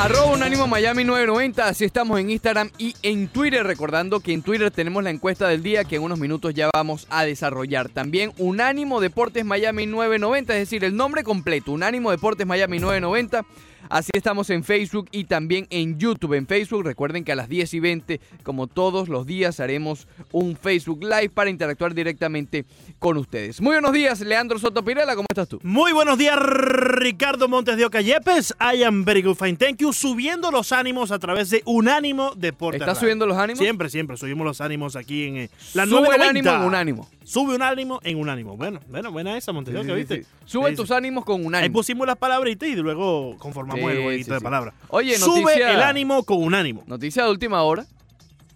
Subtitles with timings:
[0.00, 4.70] Arroba Unánimo Miami 990, así estamos en Instagram y en Twitter, recordando que en Twitter
[4.70, 7.90] tenemos la encuesta del día que en unos minutos ya vamos a desarrollar.
[7.90, 13.44] También Unánimo Deportes Miami 990, es decir, el nombre completo, Unánimo Deportes Miami 990.
[13.88, 16.34] Así estamos en Facebook y también en YouTube.
[16.34, 20.56] En Facebook, recuerden que a las 10 y 20, como todos los días, haremos un
[20.56, 22.64] Facebook Live para interactuar directamente
[22.98, 23.60] con ustedes.
[23.60, 25.58] Muy buenos días, Leandro Soto Pirela, ¿cómo estás tú?
[25.62, 28.54] Muy buenos días, Ricardo Montes de Oca Yepes.
[28.60, 29.92] I am very good, fine, thank you.
[29.92, 32.80] Subiendo los ánimos a través de Unánimo Deportes.
[32.82, 33.58] ¿Estás subiendo los ánimos?
[33.58, 36.28] Siempre, siempre subimos los ánimos aquí en eh, la Sube el 990.
[36.50, 37.08] ánimo en Unánimo.
[37.30, 38.56] Sube un ánimo en Unánimo.
[38.56, 40.22] Bueno, bueno, buena esa, Oca, sí, ¿viste?
[40.24, 40.28] sí.
[40.46, 40.94] Sube Sí, tus sí.
[40.94, 41.72] ánimos con Ahí Unánimo.
[41.74, 44.74] pusimos las palabritas y luego conformamos Sí, el jueguito sí, de palabras.
[44.88, 46.82] Oye, Sube noticia- el ánimo con Unánimo.
[46.88, 47.86] Noticia de última hora.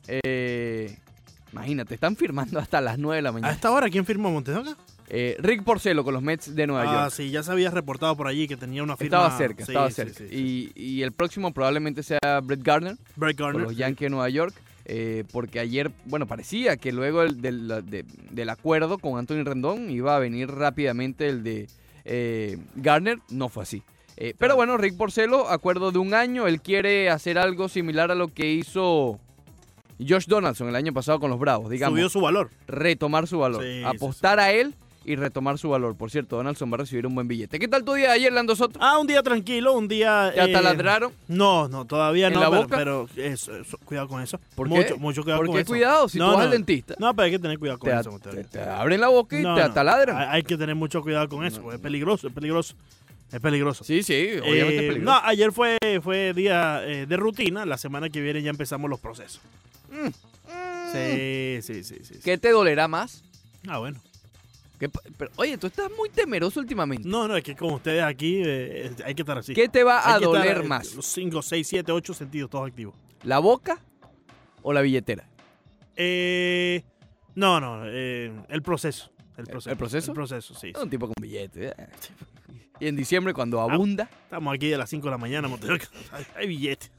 [0.09, 0.99] Eh,
[1.53, 3.53] imagínate, están firmando hasta las 9 de la A mañana.
[3.53, 4.77] esta hora, ¿quién firmó Oca?
[5.09, 7.15] Eh, Rick Porcelo con los Mets de Nueva Ah, York.
[7.15, 9.19] sí, ya se había reportado por allí que tenía una firma.
[9.19, 10.15] Estaba cerca, Sí, estaba sí, cerca.
[10.15, 10.73] sí, sí.
[10.75, 13.63] Y, y el próximo probablemente sea Brett Gardner Brett con Gardner.
[13.67, 14.55] los Yankees de Nueva York.
[14.87, 19.91] Eh, porque ayer, bueno, parecía que luego el- del, de- del acuerdo con Anthony Rendón
[19.91, 21.69] iba a venir rápidamente el de
[22.05, 23.19] eh, Gardner.
[23.31, 23.83] No fue así.
[24.17, 26.47] Eh, pero bueno, Rick Porcelo, acuerdo de un año.
[26.47, 29.19] Él quiere hacer algo similar a lo que hizo
[29.99, 31.71] Josh Donaldson el año pasado con los Bravos.
[31.71, 32.51] Digamos, Subió su valor.
[32.67, 33.63] retomar su valor.
[33.63, 34.75] Sí, sí, apostar a él
[35.05, 35.97] y retomar su valor.
[35.97, 37.59] Por cierto, Donaldson va a recibir un buen billete.
[37.59, 38.79] ¿Qué tal tu día de ayer, Lando Soto?
[38.83, 40.33] Ah, un día tranquilo, un día.
[40.35, 41.13] ¿Ya eh, taladraron?
[41.29, 42.41] No, no, todavía ¿En no.
[42.41, 42.77] la pero, boca?
[42.77, 44.41] pero eso, eso, cuidado con eso.
[44.55, 45.01] ¿Por mucho, qué?
[45.01, 45.69] mucho cuidado ¿Por con qué eso.
[45.71, 46.09] cuidado?
[46.09, 46.45] Si No, tú vas no.
[46.45, 48.19] al dentista, No, pero hay que tener cuidado con te, eso.
[48.51, 50.17] Te- abren la boca y No, te ataladran.
[50.31, 51.61] Hay, que tener mucho cuidado con eso.
[51.61, 52.75] No, Es peligroso, es peligroso.
[53.33, 53.83] Es peligroso.
[53.85, 55.05] Sí, sí, obviamente Eh, es peligroso.
[55.05, 57.67] no, ayer fue, fue día eh, de rutina.
[57.67, 59.41] La semana que viene ya empezamos los procesos.
[60.93, 62.05] Sí, sí, sí, sí.
[62.05, 62.21] sí.
[62.23, 63.23] ¿Qué te dolerá más?
[63.67, 64.01] Ah, bueno.
[64.79, 67.09] ¿Qué pa- pero, oye, tú estás muy temeroso últimamente.
[67.09, 69.55] No, no, es que con ustedes aquí eh, hay que estar así.
[69.55, 70.95] ¿Qué te va a Hay doler eh, más?
[70.95, 72.95] Los 5, 6, 7, 8 sentidos todos activos.
[73.23, 73.79] ¿La boca
[74.63, 75.29] o la billetera?
[75.97, 76.83] Eh,
[77.35, 79.11] no, no, eh, el proceso.
[79.37, 79.71] El proceso.
[79.71, 80.11] el proceso?
[80.11, 80.73] El proceso, sí.
[80.75, 81.69] Es un tipo con billete.
[81.69, 81.75] eh.
[82.81, 85.49] Y en diciembre, cuando abunda, Estamos aquí a las 5 de la mañana,
[86.35, 86.91] hay billete.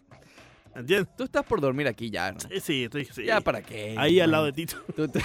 [0.75, 1.15] ¿Entiendes?
[1.15, 2.39] tú estás por dormir aquí ya, ¿no?
[2.39, 3.05] Sí, sí, estoy.
[3.05, 3.23] sí.
[3.25, 3.95] ¿Ya para qué?
[3.97, 4.75] Ahí al lado de Tito.
[4.95, 5.21] Tú, te-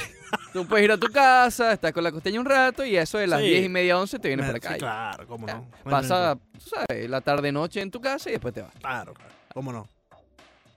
[0.52, 3.26] tú puedes ir a tu casa, estás con la costeña un rato y eso de
[3.26, 3.48] las Sí.
[3.48, 4.76] 10 y media, 11 te vienes Sí, para acá.
[4.76, 5.68] y claro, cómo no.
[5.84, 8.72] Pasa, tú sabes, la tarde-noche en tu casa y después te vas.
[8.78, 9.32] Claro, claro.
[9.52, 9.88] ¿Cómo no?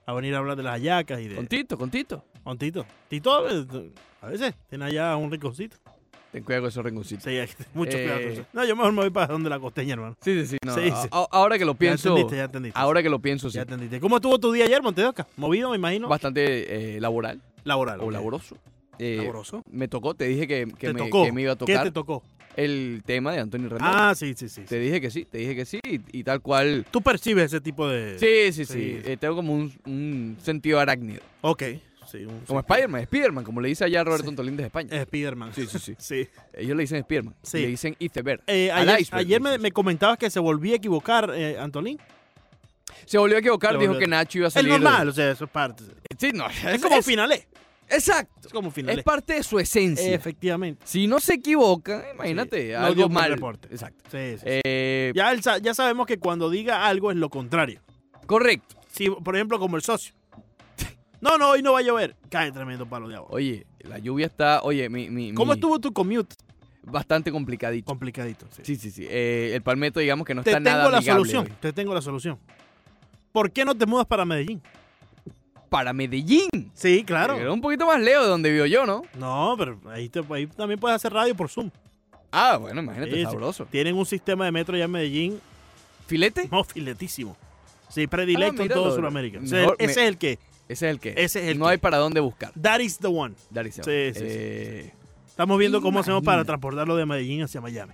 [0.06, 1.36] A venir a hablar de las hallacas y de.
[1.36, 2.24] Con Tito, con Tito.
[2.42, 2.84] Con Tito.
[3.08, 3.46] Tito,
[4.20, 5.76] a veces, tiene allá un rinconcito.
[6.34, 7.22] Ten cuidado con esos rinconcitos.
[7.22, 8.32] Sí, mucho cuidado con Eh.
[8.32, 8.44] eso.
[8.52, 10.16] No, yo mejor me voy para donde la costeña, hermano.
[10.20, 10.56] Sí, sí, sí.
[10.66, 11.08] no, Sí, a- sí.
[11.12, 12.08] a- ahora que lo pienso.
[12.08, 12.80] Ya entendiste, ya entendiste.
[12.80, 13.54] Ahora que lo pienso, sí.
[13.54, 14.00] Ya entendiste.
[14.00, 15.28] ¿Cómo estuvo tu día ayer, Montedoca?
[15.36, 16.08] Movido, me imagino.
[16.08, 18.00] Bastante eh, laboral Laboral.
[18.00, 18.56] o laboroso.
[18.98, 19.62] Eh, Laboroso.
[19.70, 21.24] Me tocó, te dije que, que ¿Te me, tocó?
[21.24, 22.24] que me iba a ¿Qué tocar te tocó?
[22.56, 23.88] el tema de Antonio Rendón.
[23.92, 24.62] Ah, sí, sí, sí.
[24.62, 26.84] Te dije que sí, te dije que sí y, y tal cual.
[26.90, 28.18] Tú percibes ese tipo de.
[28.18, 28.72] Sí, sí, sí.
[28.72, 29.00] Sí.
[29.04, 31.20] eh, tengo como un, un sentido arácnido.
[31.42, 31.62] Ok.
[32.16, 32.60] Sí, un- Como.
[32.60, 34.28] Spider-Man, Spider-Man, como le dice allá Roberto.
[34.28, 34.88] Antolín de España.
[34.92, 35.52] Es Spider-Man.
[35.52, 35.94] Sí, sí, sí.
[35.98, 36.28] sí.
[36.52, 37.34] Ellos le dicen Spider-Man.
[37.42, 37.58] Sí.
[37.58, 38.40] Le dicen iceberg.
[38.46, 39.62] Eh, Al ayer iceberg, ayer me, dices.
[39.62, 41.98] me comentabas que se volvía a equivocar, eh, Antolín.
[43.06, 44.70] Se volvió a equivocar, Se dijo volvió- que Nacho iba a Es salir.
[44.72, 45.82] normal, o sea, eso es parte.
[46.18, 46.46] Sí, no.
[46.48, 47.48] Es, como finalé.
[47.88, 48.46] Exacto.
[48.46, 48.98] Es como finalé.
[49.00, 50.14] Es parte de su esencia.
[50.14, 50.82] Efectivamente.
[50.86, 53.30] Si no se equivoca, imagínate, no algo dio buen mal.
[53.32, 53.68] reporte.
[53.70, 54.04] Exacto.
[54.10, 54.44] Sí, sí, sí.
[54.64, 57.80] Eh, Ya, él sa- ya sabemos que cuando diga algo es lo contrario.
[58.26, 58.76] correcto.
[58.92, 60.14] Si, por ejemplo, como el socio.
[61.24, 62.14] No, no, hoy no va a llover.
[62.28, 63.28] Cae tremendo palo de agua.
[63.32, 66.36] Oye, la lluvia está, oye, mi, mi, ¿Cómo mi- estuvo tu commute?
[66.82, 67.86] bastante complicadito.
[67.86, 68.46] Complicadito.
[68.50, 68.60] sí.
[68.64, 69.06] Sí, sí, sí.
[69.08, 71.44] Eh, el palmetto, digamos que no Te está nada tengo la amigable solución.
[71.46, 71.52] hoy.
[71.60, 72.38] Te tengo la solución.
[73.32, 74.60] ¿Por qué no te mudas para Medellín?
[75.70, 76.48] Para Medellín.
[76.74, 77.36] Sí, claro.
[77.36, 79.02] Era un poquito más lejos de donde vivo yo, ¿no?
[79.18, 81.70] No, pero ahí, te- ahí también puedes hacer radio por Zoom.
[82.30, 83.64] Ah, bueno, imagínate, Sí, sabroso.
[83.66, 85.40] Tienen un sistema de metro ya en Medellín,
[86.06, 86.48] ¿Filete?
[86.52, 87.36] no, filetísimo.
[87.88, 89.38] Sí, predilecto Ah, en todo Sudamérica.
[89.42, 90.38] O sea, mejor ese me- es el que.
[90.68, 91.10] Ese es el que.
[91.16, 91.72] Ese es el no que.
[91.72, 92.52] hay para dónde buscar.
[92.60, 93.34] That is the one.
[93.50, 93.84] Dar y se va.
[93.84, 94.26] Sí, sí, sí.
[94.38, 94.94] Eh,
[95.28, 97.92] Estamos viendo cómo hacemos para transportarlo de Medellín hacia Miami.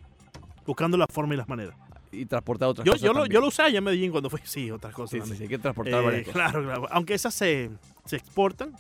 [0.67, 1.75] Buscando la forma y las maneras.
[2.13, 3.03] Y transportar otras Yo, cosas.
[3.07, 3.33] yo, lo, también.
[3.35, 4.41] yo lo usé allá en Medellín cuando fui.
[4.45, 5.11] Sí, otras cosas.
[5.11, 5.37] Sí, sí, también.
[5.39, 6.35] sí, hay que transportar Eh, varias cosas.
[6.35, 6.87] claro, claro.
[6.91, 7.71] Aunque esas se,
[8.05, 8.71] se exportan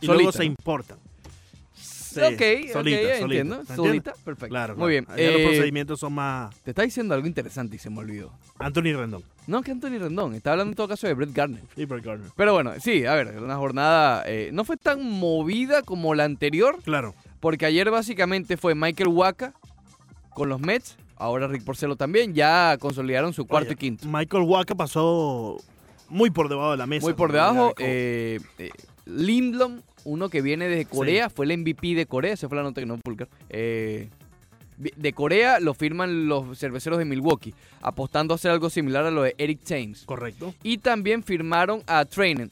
[0.00, 0.44] y Solita, luego se ¿no?
[0.44, 0.98] importan.
[2.26, 3.62] Sí, ok, solita, solita, entiendo.
[3.74, 4.48] Solita, perfecto.
[4.48, 5.06] Claro, Muy bien.
[5.08, 6.54] Allá los Eh, procedimientos son más.
[6.62, 8.32] te está diciendo algo interesante y se me olvidó.
[8.58, 9.22] Anthony Rendón.
[9.46, 10.34] No, que Anthony Rendón.
[10.34, 11.62] Está hablando en todo caso de Brett Gardner.
[11.76, 12.30] y Brett Gardner.
[12.36, 16.78] Pero bueno, sí, a ver, una jornada eh, no fue tan movida como la anterior,
[16.82, 17.14] Claro.
[17.40, 19.54] porque ayer básicamente fue Michael Waka
[20.34, 24.06] con los Mets, ahora Rick Porcelo también, ya consolidaron su cuarto Oye, y quinto.
[24.08, 25.56] Michael Waka pasó
[26.10, 27.04] muy por debajo de la mesa.
[27.06, 28.70] Muy por debajo, eh, eh,
[29.06, 32.80] Lindblom, uno que viene desde Corea, fue el MVP de Corea, esa fue la nota
[32.80, 33.28] que no pulgar.
[33.50, 34.08] Eh,
[34.78, 37.52] De Corea lo firman los cerveceros de Milwaukee,
[37.82, 40.04] apostando a hacer algo similar a lo de Eric Thames.
[40.04, 40.54] Correcto.
[40.62, 42.50] Y también firmaron a Trainen,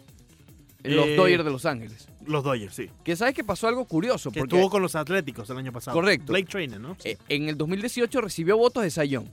[0.83, 2.09] los Eh, Dodgers de Los Ángeles.
[2.27, 2.91] Los Dodgers, sí.
[3.05, 5.95] Que sabes que pasó algo curioso, Que porque estuvo con los Atléticos el año pasado.
[5.97, 6.33] Correcto.
[6.33, 6.97] Blake Trainer, ¿no?
[6.99, 7.11] Sí.
[7.11, 9.31] eh, en el 2018 recibió votos de Sayón.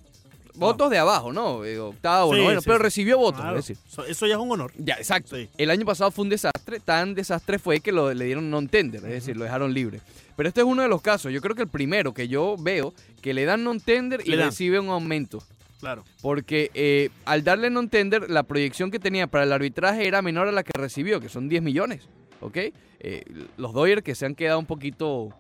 [0.56, 1.64] Votos de abajo, ¿no?
[1.66, 2.84] Eh, octavo, Sí, noveno, sí, pero sí.
[2.84, 3.42] recibió votos.
[3.42, 3.58] Claro.
[3.60, 3.84] es decir.
[4.08, 4.72] Eso, ya es un honor.
[4.78, 5.36] Ya, exacto.
[5.58, 6.80] El año pasado fue un desastre.
[6.80, 10.02] Tan desastre fue que lo, le dieron non-tender, es decir, lo dejaron libre.
[10.36, 11.32] Pero este es uno de los casos.
[11.32, 14.50] Yo creo que el primero que yo veo que le dan non-tender y dan.
[14.50, 15.44] recibe un aumento.
[15.80, 16.04] Claro.
[16.22, 20.52] Porque eh, al darle non-tender, la proyección que tenía para el arbitraje era menor a
[20.52, 22.08] la que recibió, que son 10 millones.
[22.42, 22.58] ¿Ok?
[23.00, 23.24] Eh,
[23.58, 25.34] los Dodgers que se han quedado un poquito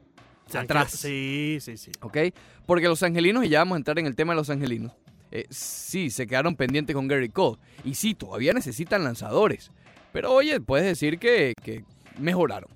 [0.53, 0.91] atrás.
[0.91, 1.91] Sí, sí, sí.
[2.01, 2.17] ¿ok?
[2.65, 4.91] Porque los angelinos, y ya vamos a entrar en el tema de los angelinos,
[5.35, 7.57] eh, sí, se quedaron pendientes con Gary Cole.
[7.83, 9.71] Y sí, todavía necesitan lanzadores.
[10.11, 11.83] Pero oye, puedes decir que, que
[12.19, 12.69] mejoraron.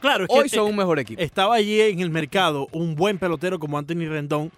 [0.00, 1.22] Claro, es que Hoy eh, son un mejor equipo.
[1.22, 4.52] estaba allí en el mercado un buen pelotero como Anthony Rendón,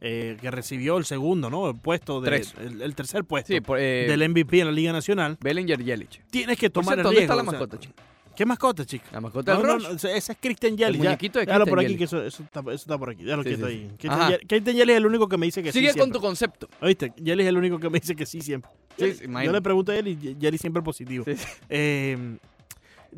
[0.00, 1.70] eh, que recibió el segundo, ¿no?
[1.70, 2.54] El puesto de, Tres.
[2.60, 5.38] El, el tercer puesto Sí, por, eh, del MVP en la Liga Nacional.
[5.40, 6.20] Bellinger Yelich.
[6.30, 7.32] Tienes que tomar cierto, el ¿dónde riesgo.
[7.32, 7.94] está la o sea, mascota, chico?
[8.42, 9.04] ¿Qué mascota, chica?
[9.12, 10.96] La mascota No, del no, no, ese ese es Christian Yelich.
[10.96, 11.04] El ya.
[11.10, 11.98] muñequito de Christian por aquí, Yelich.
[11.98, 13.22] que eso, eso está, eso está por aquí.
[13.22, 13.88] Déjalo Sí, quieto sí, ahí.
[13.90, 13.96] sí.
[14.08, 16.18] Christian Christian es el único que me dice que Sigue sí con siempre.
[16.18, 16.68] tu concepto.
[16.80, 17.12] ¿Oíste?
[17.18, 18.68] Yelich es el único que me dice que sí siempre.
[18.98, 21.24] Yo le pregunto a él y Yelich siempre positivo.
[21.70, 22.36] Eh,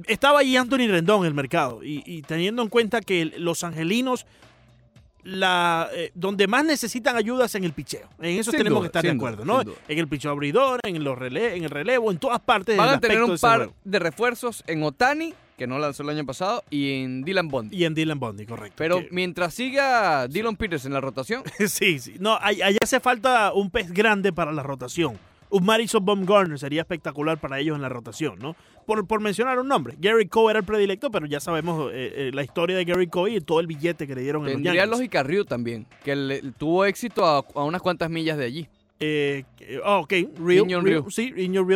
[0.06, 4.26] estaba allí Anthony Rendón en el mercado y, y teniendo en cuenta que los angelinos,
[5.25, 8.09] la, eh, donde más necesitan ayuda es en el picheo.
[8.21, 9.61] En eso Sin tenemos duda, que estar de duda, acuerdo, ¿no?
[9.88, 12.76] En el picheo abridor, en, los rele en el relevo, en todas partes.
[12.76, 13.75] Van a tener un de par juego.
[13.85, 17.76] de refuerzos en Otani, que no lanzó el año pasado, y en Dylan Bondi.
[17.76, 18.75] Y en Dylan Bondi, correcto.
[18.76, 22.17] Pero Que- mientras siga Dylan Peters en la rotación, sí, sí.
[22.19, 25.19] No, ahí- allá hace falta un pez grande para la rotación.
[25.50, 28.56] Un Madison Baumgartner sería espectacular para ellos en la rotación, ¿no?
[28.87, 29.94] Por, por mencionar un nombre.
[29.99, 33.35] Gary Cole era el predilecto, pero ya sabemos eh, eh, la historia de Gary Cole
[33.37, 34.91] y todo el billete que le dieron en los tendría Yankees.
[34.99, 38.69] lógica Ryu también, que le- tuvo éxito a, a unas cuantas millas de allí.
[39.00, 39.44] Eh,
[39.85, 40.67] oh, ok, Rio,
[41.11, 41.32] sí,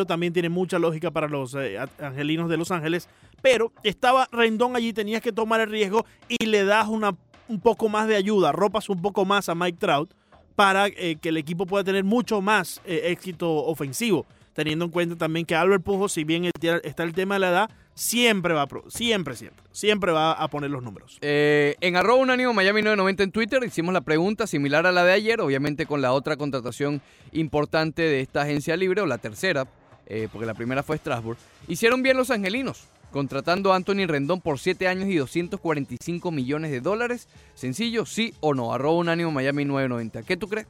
[0.07, 1.55] también tiene mucha lógica para los
[2.01, 3.09] angelinos de Los Ángeles,
[3.43, 7.17] pero estaba Rendón allí, tenías que tomar el riesgo y le das una,
[7.49, 10.11] un poco más de ayuda, ropas un poco más a Mike Trout
[10.59, 15.15] para eh, que el equipo pueda tener mucho más eh, éxito ofensivo, teniendo en cuenta
[15.15, 16.51] también que Albert Pujols, si bien
[16.83, 20.73] está el tema de la edad, siempre va a, siempre, siempre, siempre va a poner
[20.73, 21.17] los números.
[21.21, 25.13] Eh, en arroba unánimo Miami 990 en Twitter hicimos la pregunta similar a la de
[25.13, 29.69] ayer, obviamente con la otra contratación importante de esta agencia libre, o la tercera,
[30.07, 31.39] eh, porque la primera fue Strasbourg.
[31.69, 36.81] Hicieron bien los angelinos, contratando a Anthony Rendón por 7 años y 245 millones de
[36.81, 37.29] dólares.
[37.55, 38.73] Sencillo, sí o no.
[38.73, 40.23] Arroba unánimo Miami 990.
[40.23, 40.67] ¿Qué tú crees?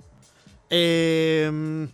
[0.70, 1.88] Eh,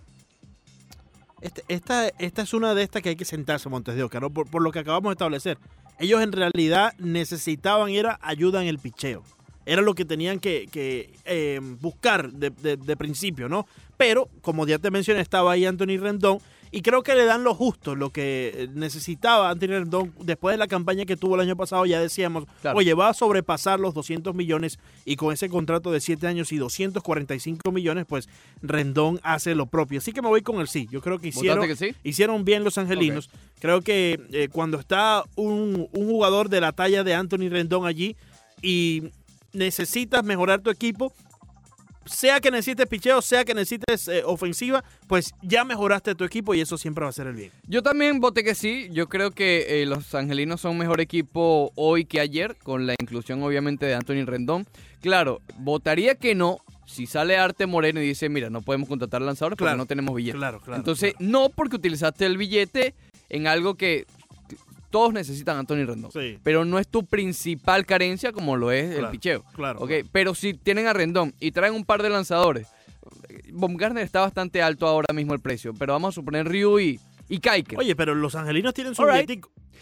[1.41, 4.63] este- esta, esta es una de estas que hay que sentarse, Montes de Oca, por,
[4.63, 5.59] lo que acabamos de establecer.
[5.99, 9.23] Ellos en realidad necesitaban era ayuda en el picheo.
[9.67, 10.69] Era lo que tenían que,
[11.25, 13.67] eh, buscar de- de principio, ¿no?
[13.97, 16.39] Pero, como ya te mencioné, estaba ahí Anthony Rendón
[16.77, 20.59] y creo que le dan lo justo, lo que eh, necesitaba Anthony Rendón después de
[20.59, 21.87] la campaña que tuvo el año pasado.
[21.87, 22.77] Ya decíamos, Claro.
[22.79, 26.57] oye, va a sobrepasar los 200 millones y con ese contrato de 7 años y
[26.59, 28.29] 245 millones, pues
[28.63, 29.99] Rendón hace lo propio.
[29.99, 30.89] Así que me voy con el sí.
[30.91, 31.99] Yo creo que hicieron, ¿Votaste que sí?
[32.03, 33.31] hicieron bien los angelinos.
[33.61, 38.17] Creo que eh, cuando está un, un jugador de la talla de Anthony Rendón allí
[38.63, 39.05] y
[39.53, 41.13] necesitas mejorar tu equipo,
[42.07, 46.61] sea que necesites picheo, sea que necesites eh, ofensiva, pues ya mejoraste tu equipo y
[46.61, 47.51] eso siempre va a ser el bien.
[47.67, 48.89] Yo también voté que sí.
[48.91, 53.43] Yo creo que eh, los angelinos son mejor equipo hoy que ayer, con la inclusión
[53.43, 54.67] obviamente de Anthony Rendón.
[55.01, 59.57] Claro, votaría que no si sale Arte Moreno y dice, mira, no podemos contratar lanzadores
[59.57, 60.37] porque Claro, no tenemos billete.
[60.37, 60.79] Claro, claro.
[60.79, 62.95] Entonces, no porque utilizaste el billete
[63.31, 64.07] en algo que
[64.95, 66.13] todos necesitan a Anthony Rendón.
[66.13, 66.39] Sí.
[66.45, 69.43] Pero no es tu principal carencia como lo es el picheo.
[69.53, 70.09] claro, Ok, claro.
[70.13, 72.69] Pero si tienen a Rendón y traen un par de lanzadores,
[73.53, 77.39] Baumgartner está bastante alto ahora mismo el precio, pero vamos a suponer Ryu y, y
[77.41, 77.77] Kaiker.
[77.77, 79.29] Oye, pero los angelinos tienen su right.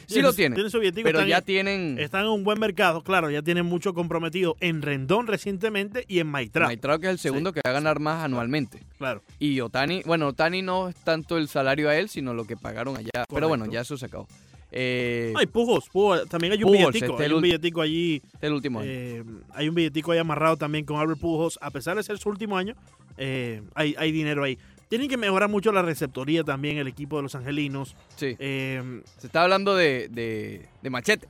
[0.06, 3.02] Sí lo tienen, Tienen su pero están ya en- tienen Están en un buen mercado,
[3.04, 6.66] claro, ya tienen mucho comprometido en Rendón recientemente y en Maitrao.
[6.68, 8.80] Maitrao, que es el segundo que va a ganar más anualmente.
[8.96, 9.22] Claro.
[9.38, 12.96] Y Otani, bueno, Otani no es tanto el salario a él, sino lo que pagaron
[12.96, 13.26] allá.
[13.32, 14.26] Pero bueno, ya eso se acabó.
[14.74, 18.36] Eh, Ay, Pujos, Pujos, también hay un Pujols, billetico, este hay un billetico allí, este
[18.38, 18.88] es el último año.
[18.90, 22.30] eh, hay un billetico ahí amarrado también con Albert Pujos, a pesar de ser su
[22.30, 22.74] último año,
[23.18, 24.58] eh, hay, hay dinero ahí.
[24.88, 27.94] Tienen que mejorar mucho la receptoría también el equipo de los angelinos.
[28.16, 28.34] sí.
[28.38, 31.28] Eh, Se está hablando de, de, de Machete,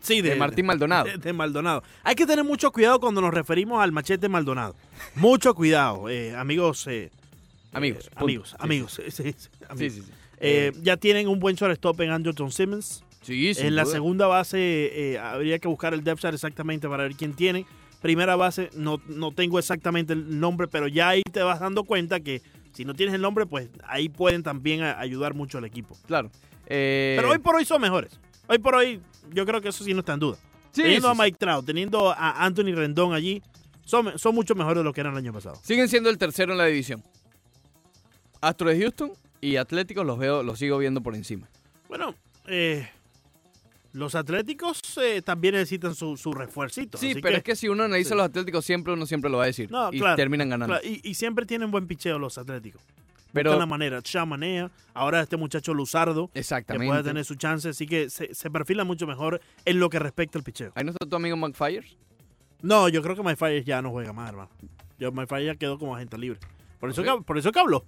[0.00, 1.06] sí, de, Martín Maldonado.
[1.06, 1.82] De, de Maldonado.
[2.04, 4.76] Hay que tener mucho cuidado cuando nos referimos al machete Maldonado.
[5.16, 6.86] Mucho cuidado, eh, amigos.
[6.88, 7.10] eh,
[7.72, 8.92] Amigos, amigos, Sí, amigos.
[8.94, 10.04] sí, sí, sí, amigos.
[10.40, 13.04] Eh, ya tienen un buen shortstop en Anderson Simmons.
[13.22, 13.92] Sí, en la duda.
[13.92, 14.58] segunda base
[15.12, 17.66] eh, habría que buscar el depth chart exactamente para ver quién tiene.
[18.00, 22.20] primera base, no, no tengo exactamente el nombre, pero ya ahí te vas dando cuenta
[22.20, 22.40] que
[22.72, 25.96] si no tienes el nombre, pues ahí pueden también ayudar mucho al equipo.
[26.06, 26.30] Claro.
[26.66, 28.18] Eh, Pero hoy por hoy son mejores.
[28.46, 29.00] Hoy por hoy,
[29.32, 30.38] yo creo que eso sí no está en duda.
[30.72, 33.42] sí, teniendo sí, a Mike Trout, teniendo a Anthony Rendón allí,
[33.84, 35.56] son, son mucho mejores de lo que eran el año pasado.
[35.62, 37.02] Siguen siendo el tercero en la división.
[38.40, 41.48] Astros de Houston y Atléticos los veo, los sigo viendo por encima.
[41.88, 42.14] Bueno,
[42.46, 42.88] eh,
[43.92, 46.98] los Atléticos eh, también necesitan su, su refuercito.
[46.98, 48.14] Sí, así pero que- es que si uno analiza sí.
[48.16, 49.70] los Atléticos siempre, uno siempre lo va a decir.
[49.70, 50.74] No, y claro, terminan ganando.
[50.78, 52.82] Claro, y, y siempre tienen buen picheo los Atléticos.
[53.32, 54.02] pero, Buscan la manera.
[54.02, 56.86] Chamanea, ahora este muchacho Luzardo, que exactamente.
[56.88, 60.38] puede tener su chance, así que se, se perfila mucho mejor en lo que respecta
[60.38, 60.70] al picheo.
[60.76, 61.84] Ahí no está tu amigo McFire.
[62.62, 64.50] No, yo creo que My Fire ya no juega más, hermano.
[64.98, 66.38] Yo, My Fire ya quedó como agente libre.
[66.78, 67.84] Por eso, que, por eso que habló.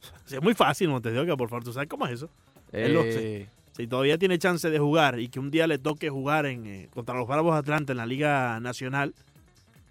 [0.26, 1.64] Sí, es muy fácil, Montevideo, por favor.
[1.64, 2.30] ¿Tú sabes cómo es eso?
[2.72, 6.08] Él lo Eh, Si todavía tiene chance de jugar y que un día le toque
[6.10, 9.14] jugar en, eh, contra los Bravos de Atlanta en la Liga Nacional,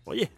[0.05, 0.29] oye,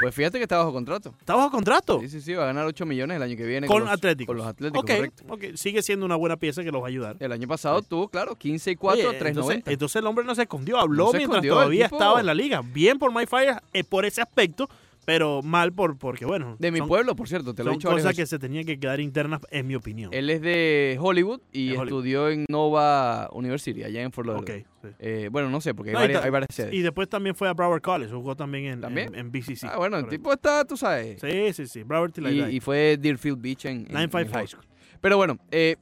[0.00, 1.14] pues fíjate que está bajo contrato.
[1.20, 3.66] está bajo contrato Sí, sí, sí, va a ganar 8 millones el año que viene.
[3.66, 4.28] con los, Atléticos.
[4.28, 5.24] Con los Atléticos, Ok, correcto.
[5.28, 7.16] ok, sigue siendo una buena pieza que los va a ayudar.
[7.20, 9.28] El año pasado tuvo, claro, 15 y 4, Oye, 3.90.
[9.28, 12.18] entonces, entonces el hombre no se escondió, habló No se mientras escondió, todavía tipo- estaba
[12.20, 12.62] en la liga.
[12.64, 14.70] Bien por My Fire eh, por ese aspecto,
[15.12, 17.90] pero mal por porque, bueno, de mi son, pueblo, por cierto, te lo he dicho
[17.90, 20.10] cosas que se tenían que quedar internas, en mi opinión.
[20.14, 21.86] Él es de Hollywood y De Hollywood.
[21.88, 24.66] estudió en Nova University, allá en Fort Lauderdale.
[24.82, 24.88] sí.
[25.00, 26.72] Eh, bueno, no sé, porque hay, No, varias, hay varias sedes.
[26.74, 29.08] Y después también fue a Broward College, jugó también en, ¿También?
[29.14, 29.64] en, en BCC.
[29.64, 31.20] ah, bueno, el tipo está, tú sabes.
[31.20, 34.38] Sí, sí, sí, Broward y, y fue Deerfield Beach en, en- en el 954.
[34.38, 34.64] high school.
[35.00, 35.74] Pero bueno, eh,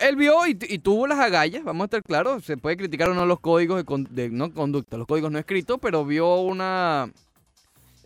[0.00, 3.14] él vio y, y tuvo las agallas, vamos a estar claros, se puede criticar o
[3.14, 7.12] no los códigos de, con- de- no conducta, los códigos no escritos, pero vio una,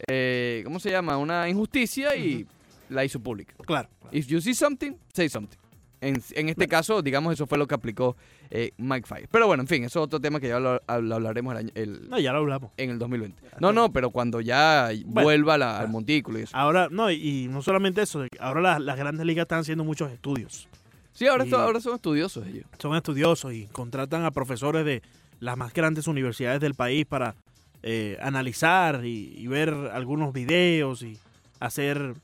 [0.07, 1.17] eh, ¿cómo se llama?
[1.17, 2.47] Una injusticia y
[2.89, 3.55] la hizo pública.
[3.67, 3.89] Claro.
[4.13, 5.57] If you see something, say something.
[6.01, 8.17] En, en este caso, digamos, eso fue lo que aplicó
[8.51, 9.29] eh, Mike Fire.
[9.33, 11.73] Pero bueno, en fin, eso es otro tema que ya lo, lo hablaremos el año-
[11.75, 12.71] el- No, ya lo hablamos.
[12.77, 13.43] en el 2020.
[13.61, 16.57] No, no, pero cuando ya Bueno, vuelva al montículo y eso.
[16.57, 20.69] Ahora, no, y, no solamente eso, ahora las, las grandes ligas están haciendo muchos estudios.
[21.13, 22.65] Sí, ahora, y- ahora son estudiosos ellos.
[22.79, 25.03] Son estudiosos y contratan a profesores de
[25.41, 27.35] las más grandes universidades del país para
[27.83, 31.19] eh, analizar y, y ver algunos videos y
[31.61, 32.15] hacer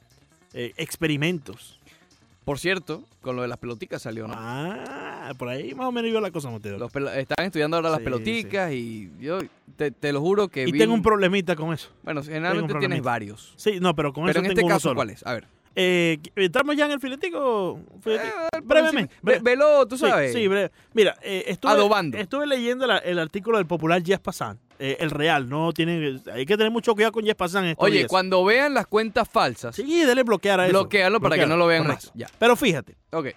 [0.52, 1.80] eh, experimentos.
[2.44, 4.34] Por cierto, con lo de las peloticas salió, ¿no?
[4.37, 6.50] Ah, por ahí más o menos iba la cosa,
[6.92, 9.38] pelo- estaban estudiando ahora las Sí, peloticas y yo
[9.76, 11.88] te, te lo juro que Y vi tengo un problemita con eso.
[12.02, 13.54] Bueno, generalmente tienes varios.
[13.56, 14.96] Sí, no, pero con Pero eso en tengo este uno caso, solo.
[14.96, 15.25] ¿cuál es?
[15.26, 15.46] A ver.
[15.76, 17.81] Eh, ¿Entramos ya en el filetico?
[18.00, 18.28] Filetico.
[18.52, 19.14] Eh, brevemente.
[19.23, 20.33] Ve- Velo, tú sabes.
[20.33, 20.71] Sí, breve.
[20.93, 22.16] Mira, eh, estuve, Adobando.
[22.16, 24.59] estuve leyendo la- el artículo del popular Jess Passan.
[24.81, 27.64] eh, el real, no tiene, hay que tener mucho cuidado con Jess Passan.
[27.66, 28.09] estos Oye, días.
[28.09, 30.73] cuando vean las cuentas falsas, Sí, dele bloquear a eso.
[30.73, 32.11] bloquealo para que no lo vean más.
[32.14, 32.28] Ya.
[32.40, 33.28] Pero fíjate, Ok.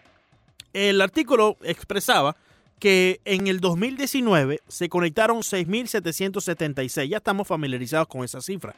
[0.73, 2.35] el artículo expresaba
[2.79, 7.07] que en el 2019 se conectaron 6.776.
[7.09, 8.75] Ya estamos familiarizados con esa cifra.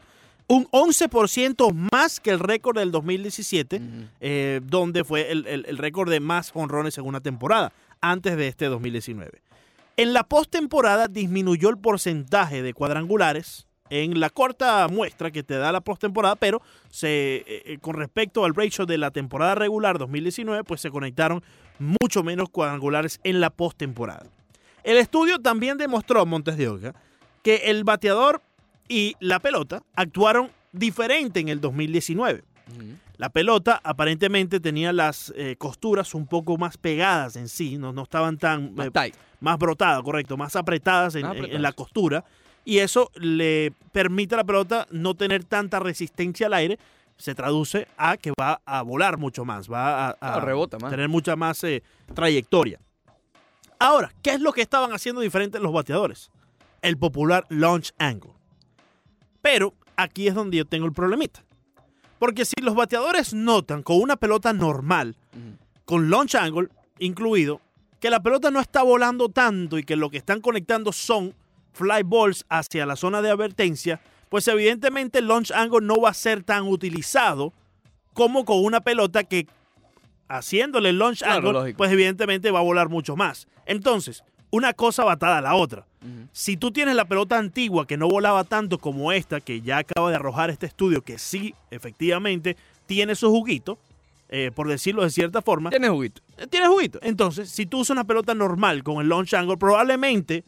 [0.49, 3.85] Un 11% más que el récord del 2017, Ujú.
[4.19, 8.47] eh, donde fue el, el- el récord de más honrones en una temporada, antes de
[8.47, 9.41] este 2019.
[9.95, 15.71] En la postemporada disminuyó el porcentaje de cuadrangulares en la corta muestra que te da
[15.71, 20.63] la postemporada, pero se, eh, eh, con respecto al ratio de la temporada regular 2019,
[20.63, 21.43] pues se conectaron
[21.77, 24.25] mucho menos cuadrangulares en la postemporada.
[24.83, 26.95] El estudio también demostró, Montes de Oca,
[27.43, 28.41] que el bateador
[28.89, 32.43] y la pelota actuaron diferente en el 2019.
[32.67, 32.83] Ujú.
[33.17, 38.03] La pelota aparentemente tenía las eh, costuras un poco más pegadas en sí, no, no
[38.03, 42.23] estaban tan Más eh, más brotadas, correcto, más apretadas en, Más la costura.
[42.65, 46.79] Y eso le permite a la pelota no tener tanta resistencia al aire.
[47.17, 50.89] Se traduce a que va a volar mucho más, va a, a Ah, rebota más.
[50.89, 52.79] tener mucha más eh, trayectoria.
[53.79, 56.31] Ahora, ¿qué es lo que estaban haciendo diferentes los bateadores?
[56.81, 58.31] El popular launch angle.
[59.41, 61.43] Pero aquí es donde yo tengo el problemita.
[62.19, 65.15] Porque si los bateadores notan con una pelota normal,
[65.85, 66.67] con launch angle
[66.99, 67.61] incluido,
[67.99, 71.33] que la pelota no está volando tanto y que lo que están conectando son
[71.73, 76.13] fly balls hacia la zona de advertencia, pues evidentemente el launch angle no va a
[76.13, 77.53] ser tan utilizado
[78.13, 79.47] como con una pelota que
[80.27, 81.77] haciéndole el launch Claro, angle, lógico.
[81.77, 83.47] pues evidentemente va a volar mucho más.
[83.65, 85.85] Entonces, una cosa va atada a la otra.
[86.31, 90.09] Si tú tienes la pelota antigua que no volaba tanto como esta, que ya acaba
[90.09, 93.77] de arrojar este estudio, que sí, efectivamente, tiene su juguito,
[94.29, 96.21] eh, por decirlo de cierta forma, Tiene juguito.
[96.37, 96.99] eh, tiene juguito.
[97.01, 100.43] Entonces, si tú usas una pelota normal con el launch angle, probablemente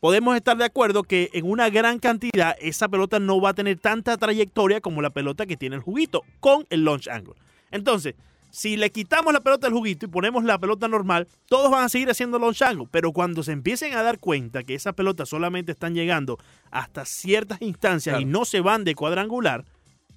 [0.00, 3.78] podemos estar de acuerdo que en una gran cantidad esa pelota no va a tener
[3.78, 7.34] tanta trayectoria como la pelota que tiene el juguito con el launch angle.
[7.70, 8.14] Entonces,
[8.50, 11.88] Si le quitamos la pelota al juguito y ponemos la pelota normal, todos van a
[11.88, 12.86] seguir haciendo launch angle.
[12.90, 16.38] Pero cuando se empiecen a dar cuenta que esas pelotas solamente están llegando
[16.70, 18.22] hasta ciertas instancias Claro.
[18.22, 19.64] y no se van de cuadrangular,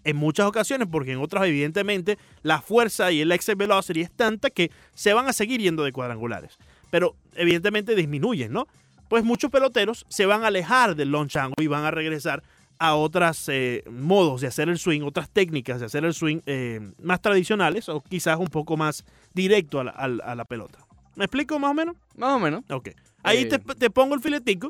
[0.03, 4.49] en muchas ocasiones, porque en otras, evidentemente, la fuerza y el exit velocity es tanta
[4.49, 6.57] que se van a seguir yendo de cuadrangulares.
[6.91, 8.67] Pero, evidentemente, disminuyen, ¿no?
[9.07, 12.43] Pues muchos peloteros se van a alejar del launch angle y van a regresar
[12.85, 13.49] a otros
[13.89, 18.01] modos de hacer el swing, otras técnicas de hacer el swing eh, más tradicionales o
[18.01, 20.79] quizás un poco más directo a la, a la- a la pelota.
[21.15, 21.95] ¿Me explico más o menos?
[22.17, 22.63] Más o menos.
[22.69, 22.89] Ok.
[23.23, 23.45] Ahí Eh.
[23.45, 24.69] te, te pongo el filetico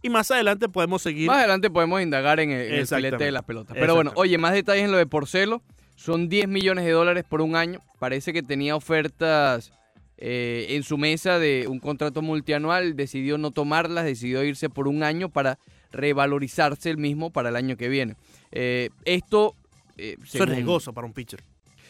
[0.00, 1.26] y más adelante podemos seguir.
[1.26, 3.76] Más adelante podemos indagar en el, filete de las pelotas.
[3.78, 5.60] Pero bueno, oye, más detalles en lo de Porcelo.
[5.96, 7.80] Son 10 millones de dólares por un año.
[7.98, 9.70] Parece que tenía ofertas
[10.16, 12.96] eh, en su mesa de un contrato multianual.
[12.96, 15.58] Decidió no tomarlas, decidió irse por un año para
[15.92, 18.16] revalorizarse el mismo para el año que viene.
[18.52, 19.54] Eh, esto...
[19.96, 21.42] eh, Eso es según- riesgoso para un pitcher.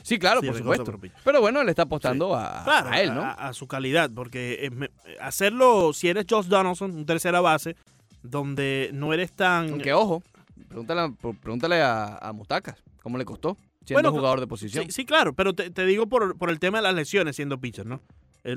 [0.02, 0.98] Sí, claro, Sí, por supuesto.
[1.24, 3.20] Pero bueno, le está apostando a, Claro, a él, ¿no?
[3.22, 4.88] A, a su calidad, porque eh,
[5.20, 7.76] hacerlo, si eres Josh Donaldson, un tercera base,
[8.22, 9.68] donde no eres tan...
[9.70, 10.22] Aunque ojo,
[10.68, 14.84] pregúntale, a- pregúntale a, a Mustacas cómo le costó siendo Bueno, jugador de posición.
[14.86, 17.58] Sí, sí, claro, pero te, te digo por, por el tema de las lesiones siendo
[17.58, 18.00] pitcher, ¿no?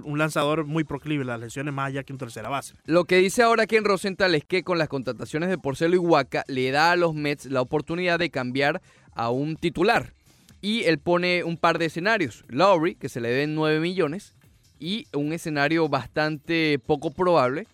[0.03, 2.73] Un lanzador muy proclive a las lesiones más allá que un tercera base.
[2.85, 6.43] Lo que dice ahora Ken Rosenthal es que con las contrataciones de Porcelo y Waka
[6.47, 8.81] le da a los Mets la oportunidad de cambiar
[9.13, 10.13] a un titular.
[10.61, 12.45] Y él pone un par de escenarios.
[12.47, 14.33] Lowry, que se le deben 9 millones,
[14.79, 17.67] y un escenario bastante poco probable,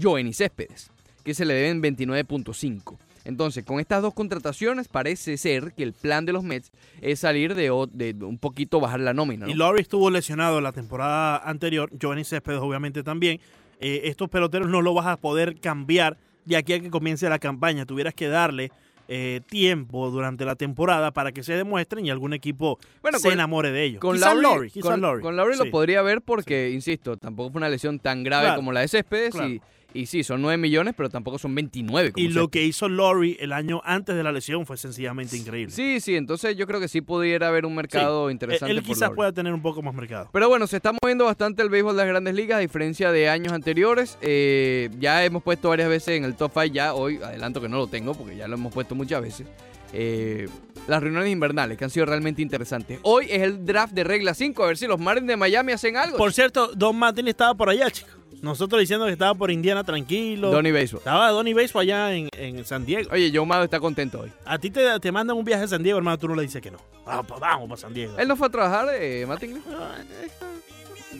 [0.00, 0.90] Joenny Céspedes,
[1.24, 2.98] que se le deben 29.5.
[3.30, 6.70] Entonces, con estas dos contrataciones parece ser que el plan de los Mets
[7.00, 9.46] es salir de, de un poquito bajar la nómina.
[9.46, 9.50] ¿no?
[9.52, 13.40] Y Laurie estuvo lesionado la temporada anterior, Giovanni Céspedes obviamente también.
[13.80, 17.38] Eh, estos peloteros no lo vas a poder cambiar de aquí a que comience la
[17.38, 17.86] campaña.
[17.86, 18.70] Tuvieras que darle
[19.08, 23.32] eh, tiempo durante la temporada para que se demuestren y algún equipo Bueno, se con-
[23.32, 24.00] enamore de ellos.
[24.00, 25.22] Con quizás Lowry, Lowry, quizás con, Lowry.
[25.22, 25.64] con Lowry Sí.
[25.64, 28.88] lo podría ver porque, insisto, tampoco fue una lesión tan grave Claro, como la de
[28.88, 29.48] Céspedes claro.
[29.48, 29.60] y,
[29.92, 33.36] y sí, son 9 millones, pero tampoco son 29 como Y lo que hizo Lowry
[33.40, 35.74] el año antes de la lesión fue sencillamente increíble.
[35.74, 39.10] Sí, sí, entonces yo creo que sí pudiera haber un mercado Eh, interesante Él quizás
[39.10, 40.28] pueda tener un poco más mercado.
[40.32, 43.28] Pero bueno, se está moviendo bastante el béisbol de las grandes ligas, a diferencia de
[43.28, 44.18] años anteriores.
[44.20, 47.78] Eh, ya hemos puesto varias veces en el top 5, ya hoy adelanto que no
[47.78, 49.46] lo tengo porque ya lo hemos puesto muchas veces.
[49.92, 50.48] Eh,
[50.86, 52.98] las reuniones invernales que han sido realmente interesantes.
[53.02, 55.96] Hoy es el draft de regla 5, a ver si los Marlins de Miami hacen
[55.96, 56.16] algo.
[56.16, 58.20] Por cierto, Don Martin estaba por allá, chicos.
[58.42, 60.50] Nosotros diciendo que estaba por Indiana tranquilo.
[60.50, 61.00] Donny Baseball.
[61.00, 63.10] Estaba Donny Baseball allá en, en San Diego.
[63.12, 64.32] Oye, Joe Mado está contento hoy.
[64.46, 66.62] A ti te, te mandan un viaje a San Diego, hermano, tú no le dices
[66.62, 66.78] que no.
[67.04, 68.14] Pues vamos para San Diego.
[68.18, 69.62] Él no fue a trabajar, eh, Martin.
[69.68, 69.96] Ah,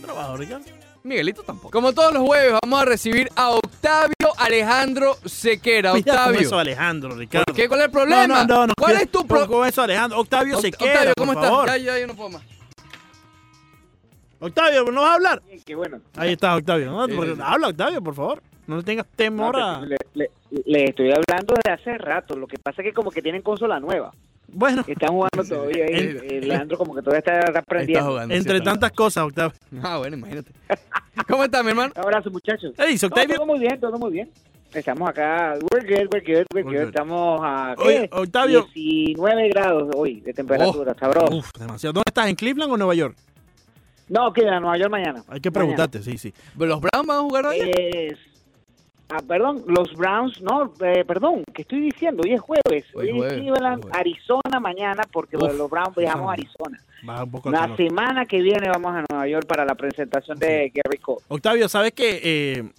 [0.00, 0.64] trabajo, Ricardo.
[1.02, 1.70] Miguelito tampoco.
[1.70, 5.92] Como todos los jueves, vamos a recibir a Octavio Alejandro Sequera.
[5.92, 6.40] Cuidado con Octavio.
[6.46, 7.44] eso, Alejandro, Ricardo.
[7.46, 7.68] ¿Por qué?
[7.68, 8.26] ¿Cuál es el problema?
[8.26, 9.50] No, no, no, no, ¿Cuál es tu problema?
[9.52, 10.18] Con eso, Alejandro.
[10.20, 11.50] Octavio se queda, Octavio, ¿cómo por estás?
[11.50, 11.68] favor.
[11.68, 12.42] Ya, ya, ya no puedo más.
[14.40, 15.42] Octavio, ¿no vas a hablar?
[15.64, 16.00] Qué bueno.
[16.16, 16.90] Ahí está, Octavio.
[16.90, 17.42] No, Sí, porque- sí, sí.
[17.44, 18.42] Habla, Octavio, por favor.
[18.66, 19.80] No le tengas temor No, a...
[19.84, 20.30] le, le-
[20.64, 22.36] le estoy hablando de hace rato.
[22.36, 24.12] Lo que pasa es que como que tienen consola nueva.
[24.52, 25.84] Bueno, Están jugando todavía.
[25.84, 25.94] ahí.
[25.94, 28.08] En- Eh, Leandro como que todavía está Ahí está aprendiendo.
[28.08, 28.34] jugando.
[28.34, 29.52] entre sí, tantas cosas, Octavio.
[29.82, 30.52] Ah, bueno, imagínate.
[31.28, 31.92] ¿Cómo estás, mi hermano?
[31.96, 32.72] Un abrazo, muchachos.
[32.76, 33.36] ¿Qué dice No, Octavio?
[33.36, 34.30] todo muy bien, todo muy bien.
[34.72, 35.54] Estamos acá.
[35.72, 36.78] We're good, we're good, we're We're good.
[36.78, 36.88] good.
[36.88, 37.82] Estamos a ¿qué?
[37.88, 38.66] Oye, Octavio.
[38.72, 40.94] 19 grados hoy de temperatura.
[40.98, 41.36] sabroso.
[41.36, 41.92] Uf, demasiado.
[41.94, 42.28] ¿Dónde estás?
[42.28, 43.16] ¿En Cleveland o Nueva York?
[44.10, 45.22] No, queda Nueva York mañana.
[45.28, 46.34] Hay que preguntarte, sí, sí.
[46.58, 47.58] ¿Los Browns van a jugar hoy?
[47.60, 48.18] Es...
[49.08, 52.22] Ah, perdón, los Browns, no, eh, perdón, ¿qué estoy diciendo?
[52.24, 52.84] Hoy es jueves.
[52.94, 53.84] Hoy Hoy, jueves, es Cleveland.
[53.92, 56.78] Arizona mañana, porque Uf, los Browns viajamos a Arizona.
[57.24, 57.76] Un poco La calor.
[57.76, 61.20] semana que viene vamos a Nueva York para la presentación de Gary Cole.
[61.28, 62.70] Octavio, ¿sabes que eh,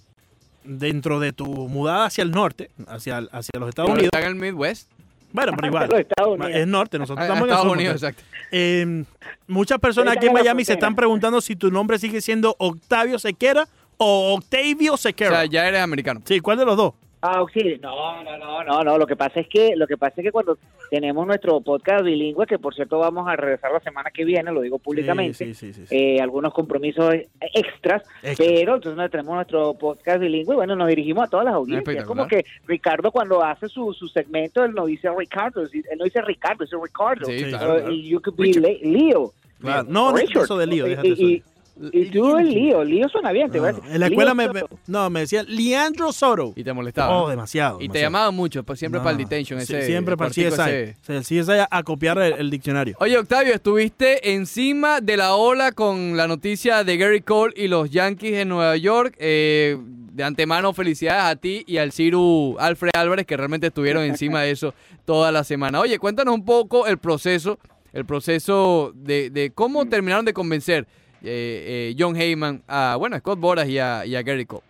[0.64, 4.26] dentro de tu mudada hacia el norte, hacia, hacia los Estados Pero Unidos, está en
[4.28, 4.90] el Midwest.
[5.32, 6.52] Bueno, pero igual, Los Estados Unidos.
[6.54, 8.22] es norte, nosotros Ah, estamos en Estados Unidos, exacto.
[8.50, 9.04] Eh,
[9.46, 13.66] muchas personas aquí en Miami se están preguntando si tu nombre sigue siendo Octavio Sequera
[13.96, 15.30] o Octavio O Sequera.
[15.40, 16.20] sea, ya eres americano.
[16.24, 16.92] Sí, ¿cuál de los dos?
[17.24, 17.78] Ah, sí.
[17.80, 18.98] No, no, no, no, no.
[18.98, 20.58] Lo que pasa es que, lo que pasa es que cuando
[20.90, 24.60] tenemos nuestro podcast bilingüe, que por cierto vamos a regresar la semana que viene, lo
[24.60, 27.14] digo públicamente, Sí, sí, sí, eh, algunos compromisos
[27.54, 28.02] extras,
[28.36, 31.96] pero entonces tenemos nuestro podcast bilingüe y bueno, nos dirigimos a todas las audiencias.
[31.96, 36.04] Es como que Ricardo cuando hace su, su segmento, él no dice Ricardo, él no
[36.04, 37.26] dice Ricardo, dice Ricardo.
[37.26, 37.76] Claro.
[37.76, 37.90] Claro.
[37.92, 39.32] y you could be Leo.
[39.60, 39.84] Claro.
[39.88, 41.51] No, no, eso de lío, Y- déjate y, eso.
[41.92, 43.94] Y, tú el lío, lío suena bien, te No, voy a no, decir.
[43.94, 44.48] En la escuela me,
[44.86, 46.52] no, me decía Leandro Soto.
[46.54, 47.22] Y te molestaba.
[47.22, 47.78] Oh, demasiado.
[47.80, 49.58] y te llamaban mucho, pues siempre No, para el detention.
[49.58, 50.42] Ese, siempre para el CSI.
[50.44, 50.96] ese.
[51.00, 52.96] O sea, El CSI a, a copiar el, el diccionario.
[53.00, 57.90] Oye, Octavio, estuviste encima de la ola con la noticia de Gary Cole y los
[57.90, 59.16] Yankees en Nueva York.
[59.18, 59.78] Eh,
[60.12, 64.50] de antemano, felicidades a ti y al Ciru Alfred Álvarez, que realmente estuvieron encima de
[64.50, 64.74] eso
[65.06, 65.80] toda la semana.
[65.80, 67.58] Oye, cuéntanos un poco el proceso
[67.94, 70.86] el proceso de, de cómo terminaron de convencer
[71.24, 74.62] eh, eh, John Heyman a, bueno, Scott Boras y a, y Gary Cole.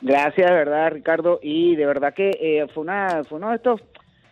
[0.00, 1.38] Gracias, de verdad, Ricardo.
[1.42, 3.80] Y de verdad que eh, fue, una, fue uno de estos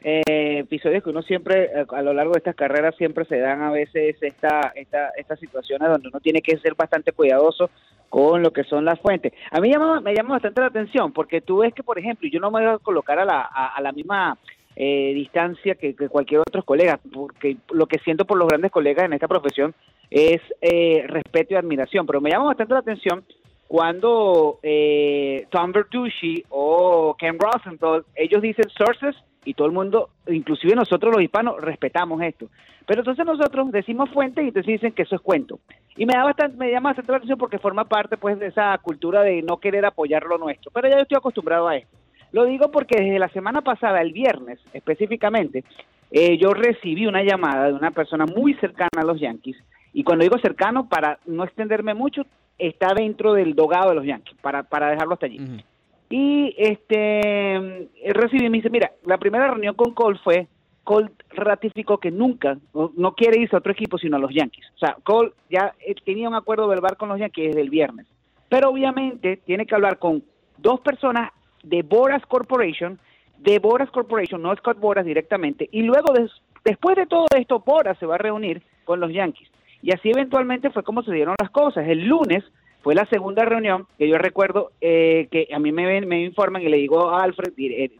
[0.02, 3.62] eh, episodios que uno siempre, eh, a lo largo de estas carreras, siempre se dan
[3.62, 7.70] a veces esta, esta, estas situaciones donde uno tiene que ser bastante cuidadoso
[8.08, 9.32] con lo que son las fuentes.
[9.52, 12.40] A mí llama, me llama bastante la atención porque tú ves que, por ejemplo, yo
[12.40, 14.36] no me voy a colocar a la, a la misma
[14.82, 19.04] eh, distancia que, que, cualquier otro colega, porque lo que siento por los grandes colegas
[19.04, 19.74] en esta profesión
[20.10, 23.22] es eh, respeto y admiración, pero me llama bastante la atención
[23.68, 29.14] cuando eh, Tom Bertucci o Ken Rosenthal, ellos dicen sources
[29.44, 32.46] y todo el mundo, inclusive nosotros los hispanos, respetamos esto.
[32.86, 35.60] Pero entonces nosotros decimos fuente y entonces dicen que eso es cuento.
[35.94, 38.78] Y me da bastante, me llama bastante la atención porque forma parte pues de esa
[38.78, 40.70] cultura de no querer apoyar lo nuestro.
[40.70, 42.00] Pero ya yo estoy acostumbrado a esto.
[42.32, 45.64] Lo digo porque desde la semana pasada, el viernes específicamente,
[46.10, 49.56] eh, yo recibí una llamada de una persona muy cercana a los Yankees.
[49.92, 52.22] Y cuando digo cercano, para no extenderme mucho,
[52.58, 55.38] está dentro del dogado de los Yankees, para, para dejarlo hasta allí.
[55.40, 55.64] Uh -huh.
[56.10, 60.48] Y este recibí y me dice, mira, la primera reunión con Cole fue,
[60.82, 64.66] Cole ratificó que nunca, no, no quiere irse a otro equipo sino a los Yankees.
[64.74, 68.06] O sea, Cole ya eh, tenía un acuerdo verbal con los Yankees desde el viernes.
[68.48, 70.24] Pero obviamente tiene que hablar con
[70.58, 71.30] dos personas
[71.62, 72.98] de Boras Corporation,
[73.38, 76.30] de Boras Corporation, no Scott Boras directamente, y luego des,
[76.64, 79.48] después de todo esto, Boras se va a reunir con los Yankees.
[79.82, 81.88] Y así eventualmente fue como se dieron las cosas.
[81.88, 82.44] El lunes
[82.82, 86.68] fue la segunda reunión que yo recuerdo eh, que a mí me, me informan y
[86.68, 87.52] le digo a Alfred,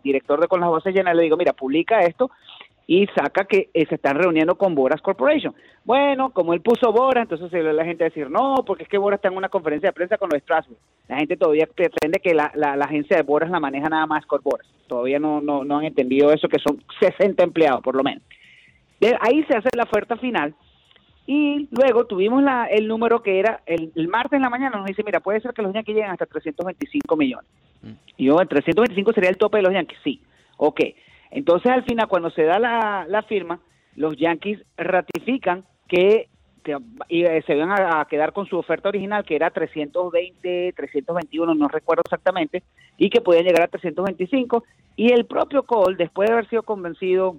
[0.03, 2.31] director de Con las Bases Llenas, le digo, mira, publica esto
[2.90, 5.55] y saca que eh, se están reuniendo con Boras Corporation.
[5.85, 8.98] Bueno, como él puso Boras, entonces se ve la gente decir, no, porque es que
[8.98, 10.76] Boras está en una conferencia de prensa con los Strasbourg.
[11.07, 14.24] La gente todavía pretende que la, la, la, agencia de Boras la maneja nada más
[14.24, 14.66] Scott Boras.
[14.88, 18.24] Todavía no, no, no han entendido eso, que son 60 empleados por lo menos.
[18.98, 20.53] De ahí se hace la oferta final
[21.29, 24.87] y luego tuvimos la, el número que era el, el, martes en la mañana, nos
[24.87, 27.48] dice, mira, puede ser que los Yankees lleguen hasta 325 millones.
[27.83, 27.92] Mm.
[28.16, 30.20] Y yo, 325 sería el tope de los Yankees, sí.
[30.57, 30.81] Ok.
[31.31, 33.61] Entonces, al final, cuando se da la, firma,
[33.97, 36.29] los Yankees ratifican que
[37.09, 41.69] y, eh, se van a, quedar con su oferta original, que era 320, 321, no
[41.69, 42.62] recuerdo exactamente,
[42.99, 44.64] y que podían llegar a 325.
[44.97, 47.37] Y el propio Cole, después de haber sido convencido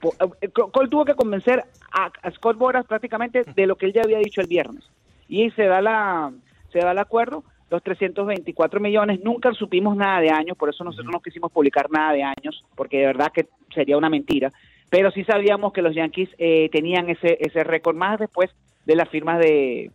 [0.00, 4.18] Cole tuvo que convencer a, a, Scott Boras prácticamente de lo que él ya había
[4.18, 4.84] dicho el viernes.
[5.28, 6.32] Y se da la
[6.72, 11.12] se da el acuerdo, los 324 millones, nunca supimos nada de años, por eso nosotros
[11.12, 14.50] no quisimos publicar nada de años, porque de verdad que sería una mentira,
[14.90, 18.50] pero sí sabíamos que los Yankees eh, tenían ese ese récord más después
[18.86, 19.90] de las firmas de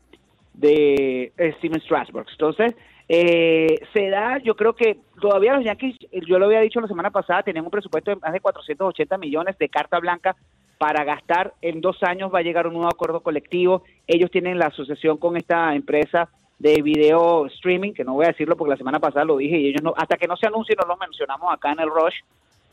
[0.53, 2.27] de eh, Steven Strasburg.
[2.31, 2.75] Entonces,
[3.09, 7.09] eh, se da, yo creo que todavía los Yankees, yo lo había dicho la semana
[7.09, 10.35] pasada, tenían un presupuesto de más de 480 millones de carta blanca
[10.77, 11.53] para gastar.
[11.61, 13.83] En dos años va a llegar un nuevo acuerdo colectivo.
[14.07, 16.29] Ellos tienen la asociación con esta empresa
[16.63, 19.67] de video streaming, que no voy a decirlo porque la semana pasada lo dije y
[19.67, 22.15] ellos no, hasta que no se anuncie no lo mencionamos acá en el Rush.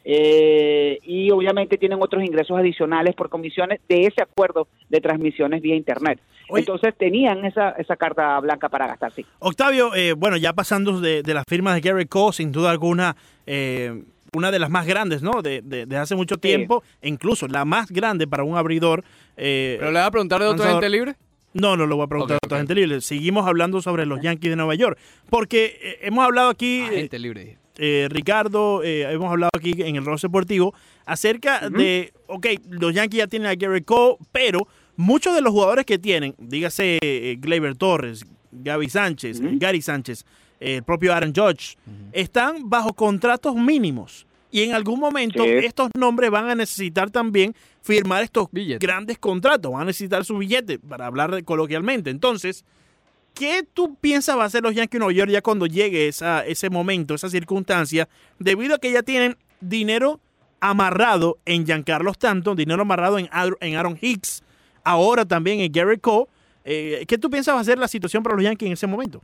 [0.05, 5.74] Eh, y obviamente tienen otros ingresos adicionales por comisiones de ese acuerdo de transmisiones vía
[5.74, 6.20] internet.
[6.48, 9.26] Oye, Entonces tenían esa, esa carta blanca para gastar, sí.
[9.40, 13.16] Octavio, eh, bueno, ya pasando de, de las firmas de Gary Cole, sin duda alguna,
[13.44, 15.42] eh, una de las más grandes, ¿no?
[15.42, 17.09] De, de, de hace mucho tiempo, sí.
[17.09, 19.03] incluso la más grande para un abridor.
[19.37, 21.16] Eh, ¿Pero le va a preguntar de otro agente libre?
[21.53, 22.67] No, no lo voy a preguntar okay, a otra okay.
[22.67, 23.01] gente libre.
[23.01, 24.99] Seguimos hablando sobre los Yankees de Nueva York.
[25.29, 26.83] Porque eh, hemos hablado aquí.
[26.83, 27.59] Agente libre.
[27.83, 30.75] Eh, Ricardo, eh, hemos hablado aquí en el Rose Deportivo
[31.07, 31.77] acerca uh -huh.
[31.79, 35.99] de, ok, los Yankees ya tienen a Gary Cole, pero muchos de los jugadores que
[35.99, 39.59] tienen, dígase eh, Gleyber Torres, Gaby Sánchez, uh -huh.
[39.59, 40.27] Gary Sánchez,
[40.61, 42.11] eh, el propio Aaron Judge, uh -huh.
[42.13, 44.27] están bajo contratos mínimos.
[44.53, 45.51] Y en algún momento sí.
[45.65, 48.85] estos nombres van a necesitar también firmar estos billete.
[48.85, 52.11] grandes contratos, van a necesitar su billete, para hablar coloquialmente.
[52.11, 52.64] Entonces,
[53.35, 56.45] ¿Qué tú piensas va a hacer los Yankees de Nueva York ya cuando llegue esa,
[56.45, 60.21] ese momento, esa circunstancia, debido a que ya tienen dinero
[60.61, 63.29] amarrado en Giancarlo Stanton, dinero amarrado en,
[63.61, 64.43] en Aaron Hicks,
[64.85, 66.27] ahora también en Gary Cole?
[66.64, 69.23] Eh, ¿Qué tú piensas va a ser la situación para los Yankees en ese momento?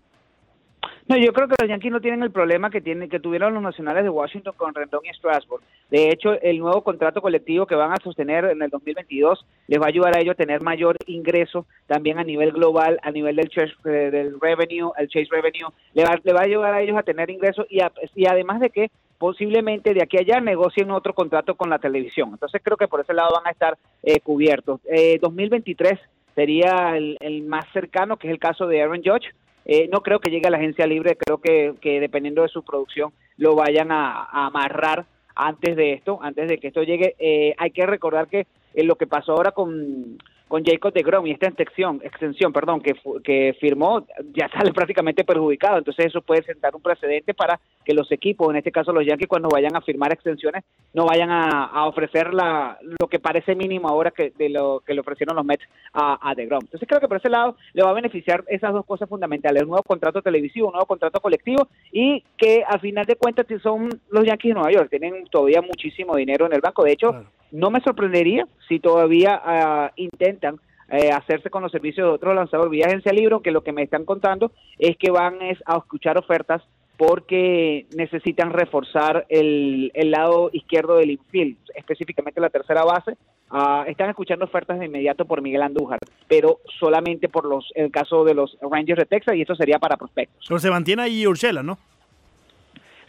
[1.09, 3.63] No, yo creo que los Yankees no tienen el problema que tienen, que tuvieron los
[3.63, 5.63] nacionales de Washington con Rendón y Strasburg.
[5.89, 9.85] De hecho, el nuevo contrato colectivo que van a sostener en el 2022 les va
[9.85, 13.49] a ayudar a ellos a tener mayor ingreso también a nivel global, a nivel del,
[13.85, 17.05] eh, del revenue, el chase revenue, le va, le va a ayudar a ellos a
[17.05, 21.15] tener ingresos y, a, y además de que posiblemente de aquí a allá negocien otro
[21.15, 22.31] contrato con la televisión.
[22.33, 24.81] Entonces creo que por ese lado van a estar eh, cubiertos.
[24.85, 26.01] Eh, 2023
[26.35, 29.33] sería el, el más cercano, que es el caso de Aaron Judge
[29.69, 32.63] eh, no creo que llegue a la agencia libre, creo que, que dependiendo de su
[32.63, 37.17] producción lo vayan a, amarrar antes de esto, antes de que esto llegue.
[37.19, 40.19] Eh, hay que recordar que eh, lo que pasó ahora con
[40.49, 45.25] con Jacob de Grom y esta extensión, extensión perdón, que, que firmó, ya sale prácticamente
[45.25, 45.79] perjudicado.
[45.79, 49.29] Entonces eso puede sentar un precedente para que los equipos, en este caso los Yankees,
[49.29, 54.11] cuando vayan a firmar extensiones, no vayan a, ofrecer la, lo que parece mínimo ahora
[54.11, 56.63] que de lo que le ofrecieron los Mets a, a de Grom.
[56.63, 59.71] Entonces creo que por ese lado le va a beneficiar esas dos cosas fundamentales, un
[59.71, 64.25] nuevo contrato televisivo, un nuevo contrato colectivo y que al final de cuentas son los
[64.25, 66.85] Yankees de Nueva York, tienen todavía muchísimo dinero en el banco.
[66.85, 72.13] De hecho, no me sorprendería si todavía uh, intentan eh, hacerse con los servicios de
[72.13, 75.59] otro lanzador vía agencia libre, que lo que me están contando es que van es
[75.67, 76.63] a escuchar ofertas
[76.97, 83.17] porque necesitan reforzar el, el lado izquierdo del infield, específicamente la tercera base.
[83.51, 88.25] Uh, están escuchando ofertas de inmediato por Miguel Andújar, pero solamente por los el caso
[88.25, 90.61] de los Rangers de Texas y esto sería para prospectos.
[90.61, 91.79] Se mantiene ahí Urshela, ¿no?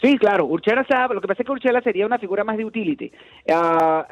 [0.01, 2.65] Sí, claro, Urchela sabe, lo que pasa es que Urchela sería una figura más de
[2.65, 3.11] utility.
[3.47, 4.03] Uh,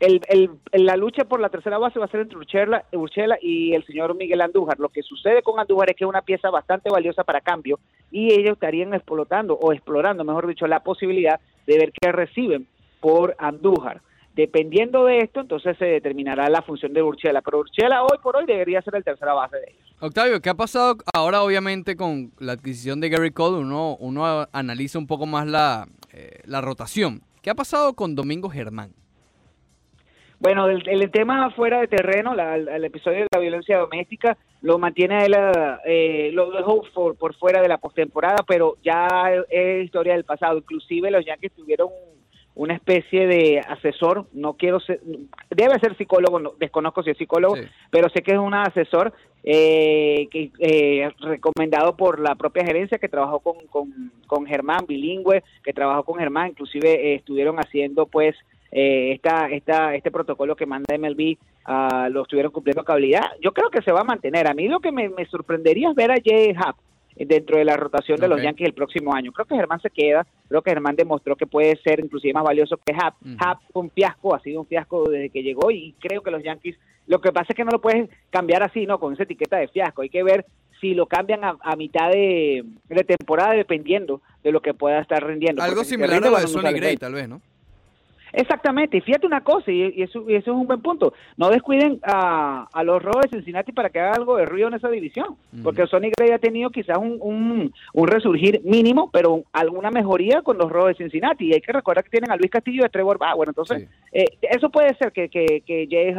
[0.00, 3.74] el, el, la lucha por la tercera base va a ser entre Urchela, Urchela y
[3.74, 4.80] el señor Miguel Andújar.
[4.80, 7.78] Lo que sucede con Andújar es que es una pieza bastante valiosa para cambio
[8.10, 12.66] y ellos estarían explotando o explorando, mejor dicho, la posibilidad de ver qué reciben
[13.00, 14.00] por Andújar.
[14.34, 17.42] Dependiendo de esto, entonces se determinará la función de Urchela.
[17.42, 19.96] Pero Urchela hoy por hoy debería ser el tercera base de ellos.
[20.00, 23.58] Octavio, ¿qué ha pasado ahora obviamente con la adquisición de Gary Cole?
[23.58, 27.22] Uno, uno analiza un poco más la, eh, la rotación.
[27.42, 28.92] ¿Qué ha pasado con Domingo Germán?
[30.38, 35.24] Bueno, el, tema fuera de terreno, el episodio de la violencia doméstica, lo mantiene a
[35.26, 35.36] él,
[35.84, 39.06] eh, lo dejó por, por fuera de la postemporada, pero ya
[39.50, 40.56] es historia del pasado.
[40.56, 41.90] Inclusive los Yankees tuvieron
[42.54, 45.00] una especie de asesor, no quiero ser,
[45.50, 47.54] debe ser psicólogo, desconozco si es psicólogo,
[47.90, 49.12] pero sé que es un asesor
[49.44, 53.56] eh, que, eh, recomendado por la propia gerencia que trabajó con,
[54.26, 58.36] con, Germán, bilingüe, que trabajó con Germán, inclusive eh, estuvieron haciendo pues
[58.72, 63.24] eh, esta, esta, este protocolo que manda MLB, uh, lo estuvieron cumpliendo a cabalidad.
[63.40, 64.46] Yo creo que se va a mantener.
[64.48, 66.76] A mí lo que me, me sorprendería es ver a Jay Happ
[67.16, 69.32] dentro de la rotación de los Yankees el próximo año.
[69.32, 72.78] Creo que Germán se queda, creo que Germán demostró que puede ser inclusive más valioso
[72.84, 73.14] que Happ.
[73.38, 76.42] Happ fue un fiasco, ha sido un fiasco desde que llegó y creo que los
[76.42, 78.98] Yankees, lo que pasa es que no lo puedes cambiar así, ¿no?
[78.98, 80.02] Con esa etiqueta de fiasco.
[80.02, 80.46] Hay que ver
[80.80, 82.64] si lo cambian a, mitad de,
[83.06, 85.62] temporada dependiendo de lo que pueda estar rindiendo.
[85.62, 87.42] Algo similar a lo de Sonny Gray, tal vez, ¿no?
[88.32, 93.02] Exactamente, y fíjate una cosa, y, eso, es un buen punto, no descuiden a, los
[93.02, 96.30] Rojos de Cincinnati para que haga algo de ruido en esa división, porque Sonny Gray
[96.30, 101.46] ha tenido quizás un, un, resurgir mínimo, pero alguna mejoría con los Rojos de Cincinnati,
[101.46, 104.24] y hay que recordar que tienen a Luis Castillo y a Trevor Bueno, entonces eh,
[104.42, 106.14] eso puede ser que, que, que Jay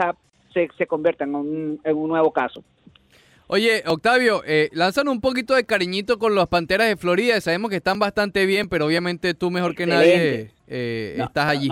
[0.54, 2.64] se, se convierta en un, en un nuevo caso.
[3.54, 7.42] Oye, Octavio, eh, lanzan un poquito de cariñito con las Panteras de Florida.
[7.42, 11.70] Sabemos que están bastante bien, pero obviamente tú mejor que nadie eh, estás allí.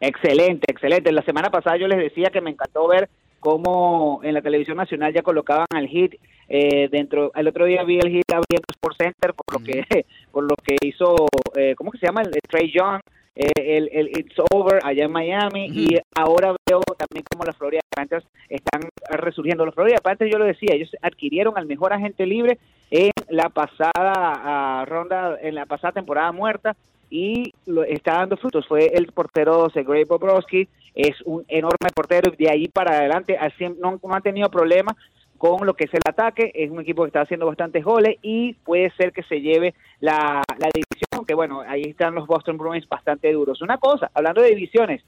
[0.00, 1.12] Excelente, excelente.
[1.12, 5.14] La semana pasada yo les decía que me encantó ver cómo en la televisión nacional
[5.14, 6.16] ya colocaban al hit
[6.48, 7.30] eh, dentro.
[7.36, 9.84] El otro día vi el hit abriendo Sports Center por lo que
[10.32, 11.14] por lo que hizo,
[11.54, 12.22] eh, ¿cómo que se llama?
[12.22, 13.00] El, Trey Young
[13.34, 17.80] eh, el, el, It's Over allá en Miami y ahora veo también como las Florida
[17.94, 19.64] Panthers están resurgiendo.
[19.64, 22.58] Los Florida Panthers, yo lo decía, ellos adquirieron al mejor agente libre
[22.90, 26.76] en la pasada ah, ronda, en la pasada temporada muerta
[27.08, 28.66] y lo, está dando frutos.
[28.66, 33.38] Fue el portero Sergei Bobrovsky, es un enorme portero y de ahí para adelante
[33.80, 34.96] no, no ha tenido problemas
[35.42, 36.52] con lo que es el ataque.
[36.54, 40.40] Es un equipo que está haciendo bastantes goles y puede ser que se lleve la,
[40.56, 43.60] la división, que bueno, ahí están los Boston Bruins bastante duros.
[43.60, 45.02] Una cosa, hablando de divisiones,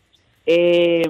[0.44, 1.02] eh,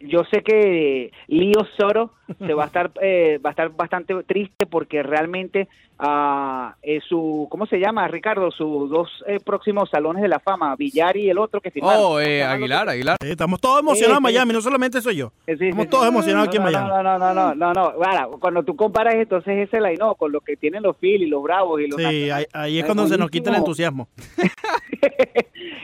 [0.00, 4.66] yo sé que Lío Soro se va a estar eh, va a estar bastante triste
[4.66, 5.66] porque realmente
[5.98, 11.16] uh, su cómo se llama Ricardo sus dos eh, próximos salones de la fama Villar
[11.16, 12.02] y el otro que firmaron.
[12.02, 13.16] Oh eh, Aguilar Aguilar.
[13.20, 15.32] Estamos todos emocionados en Miami no solamente soy yo.
[15.46, 16.88] Estamos todos emocionados aquí en Miami.
[16.88, 18.30] no no no no no no.
[18.38, 21.80] Cuando tú comparas entonces ese line no con lo que tienen los Phillies los Bravos
[21.80, 24.08] y los sí ahí, es cuando se nos quita el entusiasmo.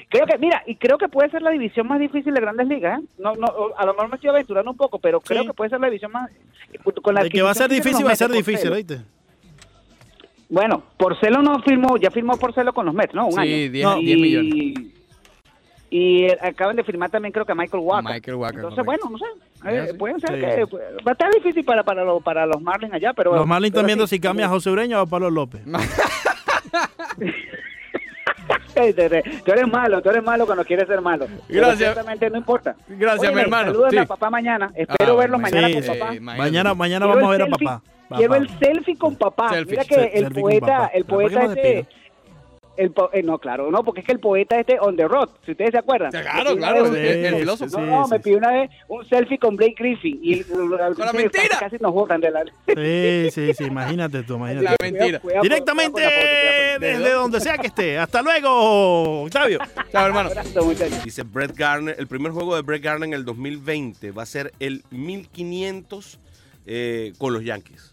[0.09, 3.00] Creo que mira y creo que puede ser la división más difícil de Grandes Ligas
[3.00, 3.05] ¿eh?
[3.18, 5.81] no no a lo mejor me estoy aventurando un poco pero creo que puede ser
[5.81, 6.31] la división más
[7.03, 9.00] con la que va a ser difícil va a ser difícil ¿oíste?
[10.54, 13.26] Bueno, Porcelo no firmó, ya firmó Porcelo con los Mets, ¿no?
[13.26, 13.96] Un sí, año.
[13.96, 14.74] 10, millones.
[15.90, 18.14] Y acaban de firmar también creo que a Michael Walker.
[18.14, 18.60] Michael Walker.
[18.60, 19.24] Entonces, bueno, no sé.
[19.66, 20.64] Eh, pueden ser que
[21.04, 23.34] va a estar difícil para, para, los, para los Marlins allá, pero...
[23.34, 25.62] Los Marlins están viendo si cambia a José Ureña o a Pablo López.
[28.74, 31.26] tú eres malo, tú eres malo cuando quieres ser malo.
[31.48, 31.96] Gracias.
[32.30, 32.76] no importa.
[32.86, 33.72] Gracias, mi hermano.
[33.72, 34.70] Saludos a papá mañana.
[34.76, 36.14] Espero ah, verlos mañana con papá.
[36.20, 37.82] mañana, mañana vamos a ver a papá.
[38.16, 39.50] Quiero el selfie con papá.
[39.66, 41.86] Mira que el poeta, el poeta ese,
[42.76, 45.28] el po- eh, no, claro, no, porque es que el poeta este on the road,
[45.44, 46.10] si ustedes se acuerdan.
[46.10, 47.80] Claro, claro, el, el filósofo.
[47.80, 50.46] No, no, me pidió una vez un selfie con Blake Griffin y el,
[50.98, 51.56] la mentira!
[51.60, 52.42] casi nos botan de la...
[52.66, 54.64] Sí, sí, sí, imagínate tú, imagínate.
[54.64, 55.20] La mentira.
[55.20, 57.98] Cuidado, cuidado, Directamente cuidado con la foto, cuidado desde ¿De donde sea que esté.
[57.98, 59.58] Hasta luego, Octavio.
[59.90, 60.30] Claro, hermano.
[60.52, 61.04] con.
[61.04, 64.52] Dice Brett Garner, el primer juego de Brett Garner en el 2020 va a ser
[64.58, 66.18] el 1500
[66.66, 67.92] eh, con los Yankees.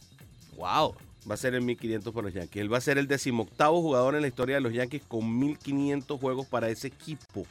[0.62, 0.96] Wow.
[1.30, 2.62] Va a ser el 1500 por los Yankees.
[2.62, 6.20] Él va a ser el decimoctavo jugador en la historia de los Yankees con 1500
[6.20, 7.46] juegos para ese equipo.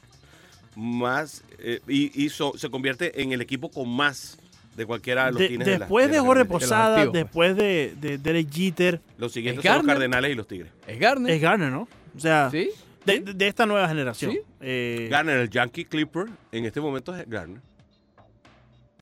[0.77, 4.39] Más, eh, y, y so- se convierte en el equipo con más
[4.77, 6.45] de cualquiera de los De- tines de la- después de Jorge.
[6.45, 9.93] Posada, activos, después de, de Derek Jeter, Los siguientes ¿Es son los?
[9.95, 10.71] Cardenales y los Tigres.
[10.87, 11.33] Es Garner.
[11.33, 11.89] es Garner, ¿no?
[12.17, 12.71] O sea, ¿Sí?
[13.05, 14.33] de, de esta nueva generación.
[14.33, 14.41] Sí.
[14.61, 17.61] Eh, Garner, el Yankee Clipper, en este momento es Garner.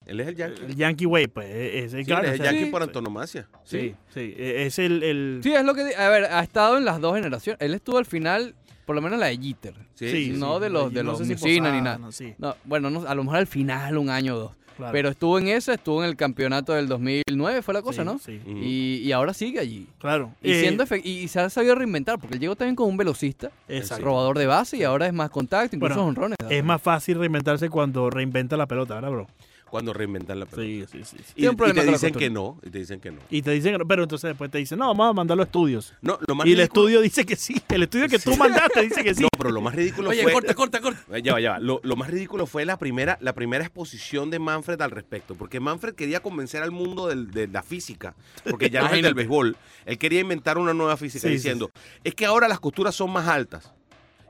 [0.08, 0.62] Él es el Yankee.
[0.66, 2.24] el Yankee Way, pues, es es Sí, él Garner.
[2.26, 2.70] es el o sea, Yankee Sí.
[2.70, 3.46] por antonomasia.
[3.64, 5.02] Sí, sí, eh, es el...
[5.02, 5.94] el- Sí, es lo que.
[5.94, 7.60] A ver, ha estado en las dos generaciones.
[7.60, 8.54] Él estuvo al final,
[8.86, 9.74] por lo menos la de Jeter.
[9.94, 11.98] Sí, sí, no sí, de los- de no los sé si ni nada.
[11.98, 14.52] no, sí, No, bueno, no, a lo mejor al final, un año o dos.
[14.78, 14.92] claro.
[14.92, 18.18] Pero estuvo en esa, estuvo en el campeonato del 2009, fue la cosa, Sí, ¿no?
[18.20, 18.40] Sí.
[18.46, 19.88] Y, y ahora sigue allí.
[19.98, 20.32] claro.
[20.40, 23.50] Y, Eh, siendo y se ha sabido reinventar, porque él llegó también con un velocista,
[23.68, 24.04] exacto.
[24.04, 26.36] robador de base, y ahora es más contacto, incluso Bueno, honrones.
[26.48, 29.26] Es más fácil reinventarse cuando reinventa la pelota, ¿verdad, bro?
[29.70, 30.62] Cuando reinventan la pelota.
[30.62, 31.16] Sí, sí, sí.
[31.24, 31.32] sí.
[31.36, 32.58] Y, y problema te dicen que no.
[32.64, 33.18] Y te dicen que no.
[33.30, 35.94] Y te dicen, pero entonces después te dicen, no, vamos a mandarlo a estudios.
[36.00, 37.54] No, lo más Y el estudio dice que sí.
[37.68, 39.22] El estudio que tú mandaste dice que sí.
[39.22, 40.32] No, pero lo más ridículo Oye, fue.
[40.32, 41.00] corta, corta, corta.
[41.16, 41.58] Eh, Ya va, ya va.
[41.58, 45.34] Lo, lo más ridículo fue la primera, la primera exposición de Manfred al respecto.
[45.34, 48.14] Porque Manfred quería convencer al mundo del- de la física.
[48.48, 49.56] Porque ya no es el del béisbol.
[49.86, 51.70] Él quería inventar una nueva física Sí, sí, diciendo:
[52.04, 53.72] es que ahora las costuras son más altas.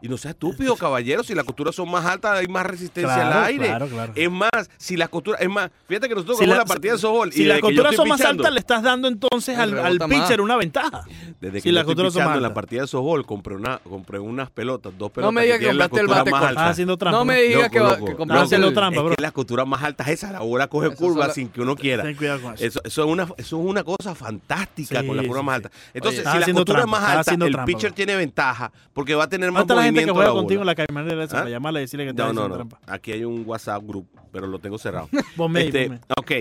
[0.00, 1.22] Y no sea estúpido, caballero.
[1.24, 3.66] Si las costuras son más altas, hay más resistencia Claro, al aire.
[3.66, 4.12] claro, claro.
[4.14, 5.40] Es más, si las costuras.
[5.40, 7.32] Es más, fíjate que nosotros Si jugamos la- la, partida de softball.
[7.32, 10.20] Si las que costuras son más altas, le estás dando entonces al, al rebota más.
[10.20, 11.02] pitcher una ventaja.
[11.40, 12.54] Desde que Si las costuras son más en la altas.
[12.54, 15.34] partida de softball, compré, una, compré unas pelotas, dos pelotas.
[15.34, 16.50] me digas que la compraste el bate más alta.
[16.60, 17.18] Estás haciendo trampa.
[17.18, 17.40] No me ¿no?
[17.42, 17.80] digas que, que
[18.10, 19.16] No, compraste haciendo el- trampa, Es bro.
[19.16, 21.60] que las costuras más altas, esa la bola coge Esas curva son la- sin que
[21.60, 22.04] uno quiera.
[22.04, 22.64] Ten cuidado con eso.
[22.64, 25.72] Eso, es una, eso es una cosa fantástica con las curvas más altas.
[25.94, 28.70] Entonces, si la haciendo costura trampa, es más estás alta, haciendo el pitcher tiene ventaja
[28.92, 31.24] porque va a tener más ¿Dónde está la gente que juega contigo en la caimanera
[31.24, 31.40] esa ¿Ah?
[31.40, 32.54] para llamarla y decirle que estás No, no, no.
[32.54, 32.80] trampa?
[32.86, 35.08] Aquí hay un WhatsApp group, pero lo tengo cerrado.
[35.54, 36.32] Ahí, Este, ok.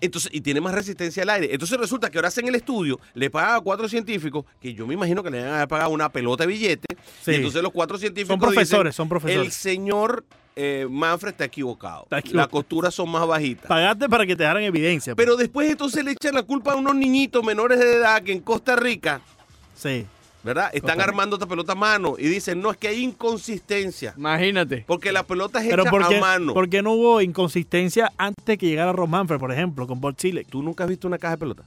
[0.00, 1.48] Entonces, y tiene más resistencia al aire.
[1.52, 4.94] Entonces resulta que ahora hacen el estudio, le pagan a cuatro científicos, que yo me
[4.94, 6.86] imagino que le van a haber pagado una pelota de billete.
[7.20, 7.32] Sí.
[7.32, 9.54] Y entonces los cuatro científicos Son profesores, dicen, son el profesores.
[9.54, 12.04] señor eh, Manfred está equivocado.
[12.04, 12.44] Está equivocado.
[12.44, 13.66] Las costuras son más bajitas.
[13.66, 15.16] Pagaste para que te dejaran evidencia.
[15.16, 15.24] pues.
[15.24, 18.40] Pero después entonces le echan la culpa a unos niñitos menores de edad que en
[18.40, 19.20] Costa Rica,
[19.74, 20.06] Sí.
[20.42, 20.70] ¿Verdad?
[20.72, 24.14] Están armando esta pelota a mano y dicen, no, es que hay inconsistencia.
[24.16, 24.84] Imagínate.
[24.86, 26.54] Porque la pelota es Pero hecha ¿por a mano.
[26.54, 30.46] por qué no hubo inconsistencia antes que llegara Ron Manfred, por ejemplo, con Bob Chile?
[30.48, 31.64] ¿Tú nunca has visto una caja de pelota?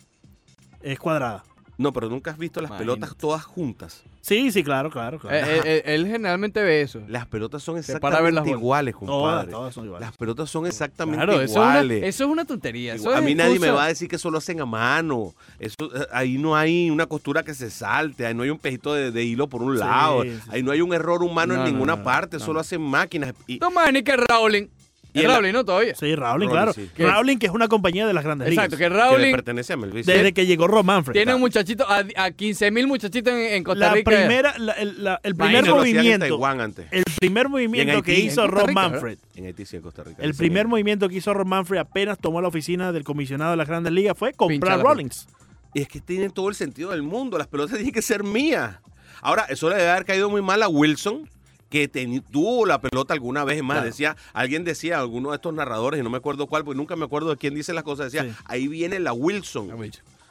[0.81, 1.43] Es cuadrada.
[1.77, 2.99] No, pero nunca has visto las Imagínate.
[2.99, 4.03] pelotas todas juntas.
[4.21, 5.36] Sí, sí, claro, claro, claro.
[5.36, 7.01] Eh, eh, eh, él generalmente ve eso.
[7.07, 9.51] Las pelotas son exactamente iguales, compadre.
[9.51, 10.07] todas son iguales.
[10.07, 12.03] Las pelotas son exactamente Claro, eso es, una, iguales.
[12.03, 12.93] eso es una tontería.
[12.93, 15.34] eso a mí nadie me va a decir que eso lo hacen a mano.
[15.60, 15.75] Eso,
[16.12, 19.23] ahí no hay una costura que se salte, ahí no hay un pejito de, de
[19.23, 21.95] hilo por un Sí, lado, sí, ahí no hay un error humano No, en ninguna
[21.95, 22.45] no, parte, no.
[22.45, 23.34] solo hacen máquinas.
[23.47, 24.67] Y, que Rowling.
[25.13, 25.65] Y Rowling, ¿no?
[25.65, 25.93] Todavía.
[25.95, 26.74] Sí, Rowling, Rowling, claro.
[26.97, 28.97] Rowling, que es una compañía de las grandes Exacto, que ligas.
[29.00, 30.06] que le Rowling pertenece a Melvin.
[30.06, 31.13] Desde que llegó Ron Manfred.
[31.13, 34.10] tiene un muchachito, a, a 15 mil muchachitos en, en Costa la Rica.
[34.12, 36.88] primera, la- el, la- el primer Eso lo hacían en movimiento, Taiwán antes.
[36.91, 40.04] el primer movimiento Haití, que en hizo Costa Rica, Manfred, En Haití sí, en Costa
[40.04, 40.24] Rica.
[40.24, 43.58] el Sí, primer movimiento que hizo Ron Manfred apenas tomó la oficina del comisionado de
[43.58, 45.28] las grandes ligas fue comprar la Rollins.
[45.74, 47.38] Y es que tienen todo el sentido del mundo.
[47.38, 48.78] Las pelotas tienen que ser mías.
[49.21, 51.30] Ahora, eso le debe haber caído muy mal a Wilson,
[51.71, 51.88] que
[52.29, 53.63] tuvo la pelota alguna vez.
[53.63, 53.86] Más, Claro.
[53.88, 57.05] decía, alguien decía, alguno de estos narradores, y no me acuerdo cuál, porque nunca me
[57.05, 58.38] acuerdo de quién dice las cosas, decía, Sí.
[58.45, 59.71] ahí viene la Wilson.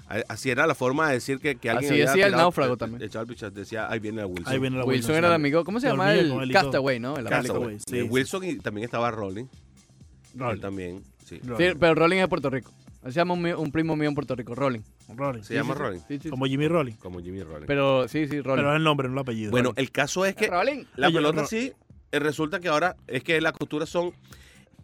[0.09, 2.75] A- Así era la forma de decir que, que alguien Así había decía el náufrago
[2.75, 3.03] eh, también.
[3.03, 4.53] echado el pichazo, decía, ahí viene la Wilson.
[4.53, 5.65] Ahí viene la Wilson era el amigo.
[5.65, 6.13] ¿Cómo se llama?
[6.15, 6.51] El.
[6.53, 7.17] Castaway, ¿no?
[7.17, 7.77] El Castaway.
[7.77, 8.03] Eh, sí.
[8.03, 9.47] Wilson y también estaba Rolling.
[10.35, 10.55] Rolling.
[10.57, 11.39] Él también, sí.
[11.45, 11.71] Rolling.
[11.71, 12.73] Sí, pero Rolling es de Puerto Rico.
[13.05, 14.81] Se llama un, primo mío en Puerto Rico, Rolling.
[15.17, 15.43] Rolling.
[15.43, 15.81] Se llama sí.
[15.81, 16.29] Rolling, Sí, sí, sí.
[16.31, 16.93] Como Jimmy Rolling.
[16.95, 17.67] como Jimmy Rolling.
[17.67, 18.63] Pero sí, sí, Rolling.
[18.63, 19.51] Pero es el nombre, no el apellido.
[19.51, 19.83] bueno, Rolling.
[19.83, 20.85] el caso es que Rolling.
[20.97, 21.73] La Oye, pelota sí,
[22.13, 24.13] eh, resulta que ahora es que las costuras son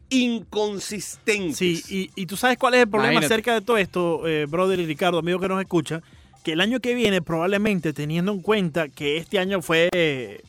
[0.09, 1.57] inconsistentes.
[1.57, 3.35] Sí, y, y tú sabes cuál es el problema Imagínate.
[3.35, 6.03] acerca de todo esto, eh, brother y Ricardo, amigo que nos escucha,
[6.45, 10.41] que el año que viene probablemente teniendo en cuenta que este año fue eh,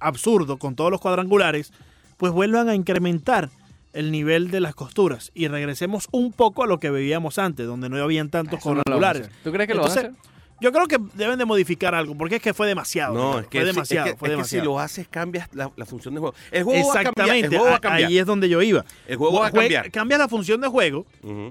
[0.00, 1.72] absurdo con todos los cuadrangulares,
[2.16, 3.48] pues vuelvan a incrementar
[3.96, 7.88] el nivel de las costuras y regresemos un poco a lo que veíamos antes, donde
[7.88, 9.22] no habían tantos Eso no cuadrangulares.
[9.22, 9.34] hacer.
[9.42, 10.12] ¿Tú crees que lo van a hacer?
[10.58, 13.12] Yo creo que deben de modificar algo, porque es que fue demasiado.
[13.12, 14.62] No, es que, fue si- demasiado, es que, fue es que demasiado.
[14.62, 16.34] si lo haces cambias la, la función de juego.
[16.50, 17.08] El juego va a cambiar.
[17.36, 18.08] Exactamente, El juego va a a- cambiar.
[18.08, 18.84] ahí es donde yo iba.
[19.06, 19.90] El juego va a cambiar.
[19.90, 21.04] Cambias la función de juego,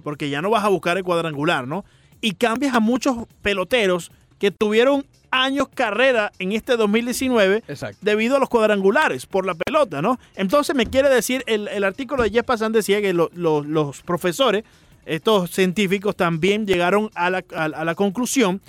[0.04, 1.86] porque ya no vas a buscar el cuadrangular, ¿no?
[2.22, 7.98] Y cambias a muchos peloteros que tuvieron años carrera en este 2019 Exacto.
[8.02, 10.18] debido a los cuadrangulares por la pelota, ¿no?
[10.36, 14.02] Entonces me quiere decir, el, el artículo de Jeff Passan decía que lo- lo- los
[14.02, 14.64] profesores,
[15.06, 18.62] estos científicos también llegaron a la, a- a la conclusión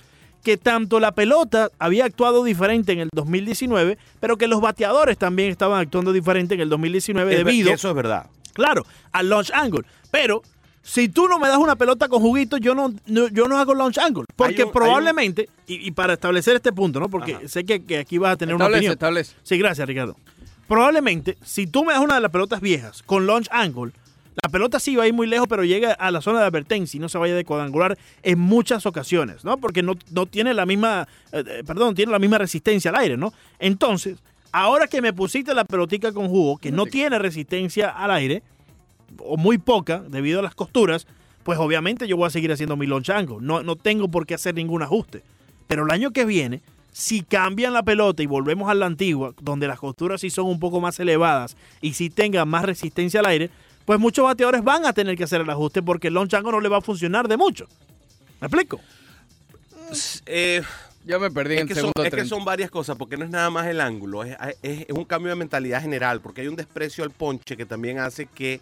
[0.43, 5.51] que tanto la pelota había actuado diferente en el 2019, pero que los bateadores también
[5.51, 8.27] estaban actuando diferente en el 2019 Es debido, Eso es verdad.
[8.53, 9.83] claro, al launch angle.
[10.11, 10.43] Pero
[10.89, 13.74] si tú no me das una pelota con juguito, yo no, no- yo no hago
[13.74, 14.24] launch angle.
[14.37, 17.09] Porque un- un- probablemente, y, y para establecer este punto, ¿no?
[17.09, 17.49] Porque Ajá.
[17.49, 18.93] sé que, que aquí vas a tener una opinión.
[18.93, 19.34] establece.
[19.43, 20.16] Sí, gracias, Ricardo.
[20.68, 23.93] Probablemente, si tú me das una de las pelotas viejas con launch angle,
[24.43, 26.99] la pelota sí va a ir muy lejos, pero llega a la zona de advertencia
[26.99, 29.57] y no se vaya de cuadrangular en muchas ocasiones, ¿no?
[29.59, 33.16] Porque no, no tiene la misma, eh, eh, perdón, tiene la misma resistencia al aire,
[33.16, 33.32] ¿no?
[33.59, 34.18] Entonces,
[34.53, 38.43] ahora que me pusiste la pelotica con jugo, que no tiene resistencia al aire,
[39.19, 41.07] o muy poca, debido a las costuras,
[41.43, 43.37] pues obviamente yo voy a seguir haciendo mi launch angle.
[43.41, 45.23] No, no tengo por qué hacer ningún ajuste.
[45.69, 46.61] Pero el año que viene,
[46.93, 50.59] si cambian la pelota y volvemos a la antigua, donde las costuras sí son un
[50.59, 53.51] poco más elevadas y si tengan más resistencia al aire,
[53.85, 56.61] pues muchos bateadores van a tener que hacer el ajuste porque el launch angle no
[56.61, 57.67] le va a funcionar de mucho.
[58.41, 58.81] ¿Me explico?
[60.27, 60.63] Eh,
[61.05, 62.35] Yo me perdí es, en que el son, segundo es que 30.
[62.35, 65.31] son varias cosas, porque no es nada más el ángulo, es, es- es un cambio
[65.31, 68.61] de mentalidad general, porque hay un desprecio al ponche que también hace que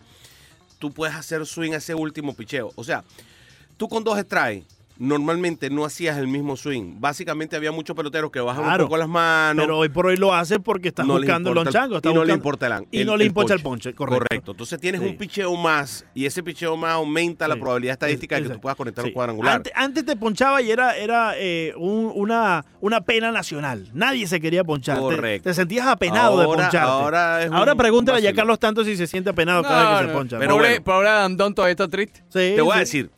[0.84, 2.70] tú puedas hacer swing a ese último picheo.
[2.74, 3.02] O sea,
[3.78, 4.66] tú con dos strikes
[4.98, 6.96] normalmente no hacías el mismo swing.
[6.98, 9.64] Básicamente había muchos peloteros que bajan Claro, un poco las manos.
[9.64, 12.24] Pero hoy por hoy lo hace porque está no les buscando el está y no
[12.24, 14.52] le importa el an- Y no le importa el ponche, correcto.
[14.52, 15.06] Entonces tienes Sí.
[15.08, 18.58] un picheo más y ese picheo más aumenta la probabilidad estadística de que Exacto.
[18.58, 19.08] tú puedas conectar Sí.
[19.10, 19.56] un cuadrangular.
[19.56, 23.88] Antes, antes te ponchaba y era, era eh, un- una, una pena nacional.
[23.92, 24.96] Nadie se quería ponchar.
[24.96, 25.48] Te- Correcto.
[25.50, 26.78] Te, sentías apenado de poncharte.
[26.78, 28.34] ahora es Ahora pregúntale ya a.
[28.34, 30.38] Carlos Tanto si se siente apenado cada vez que No, se poncha.
[30.38, 30.84] Pero pobre, bueno.
[30.84, 32.20] pobre Andón todavía está triste.
[32.28, 33.10] Sí, Te voy a decir,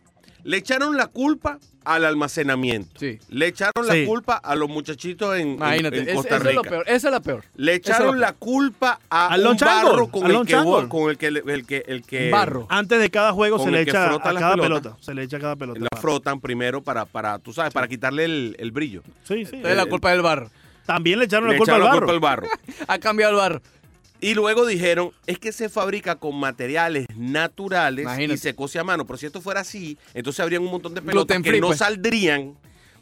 [0.47, 2.99] le echaron la culpa al almacenamiento.
[2.99, 3.19] Sí.
[3.29, 4.01] Le echaron Sí.
[4.01, 5.99] la culpa a los muchachitos en, en- Imagínate.
[5.99, 6.71] en es- Costa eso es lo Rica.
[6.71, 6.85] peor.
[6.89, 7.45] Esa es la peor.
[7.57, 8.19] Le Esa es echaron peor.
[8.19, 10.57] la culpa a Al un barro con el, que,
[10.89, 12.67] con el que el que el que Barro.
[12.71, 14.97] Antes de cada juego se le echa a cada pelota.
[15.01, 15.81] Se le echa a cada pelota.
[15.81, 19.03] la frotan primero para para tú sabes, para quitarle el, el brillo.
[19.25, 19.61] Sí, sí.
[19.65, 20.51] Es la culpa del barro.
[20.87, 22.47] También le echaron Le la culpa al echaron la culpa al barro.
[22.89, 23.63] Ha cambiado el barro.
[24.21, 28.35] Y luego dijeron, es que se fabrica con materiales naturales Imagínate.
[28.35, 29.07] y se cose a mano.
[29.07, 31.69] Pero si esto fuera así, entonces habrían un montón de pelotas Gluten que free, no
[31.69, 31.79] pues.
[31.79, 32.55] saldrían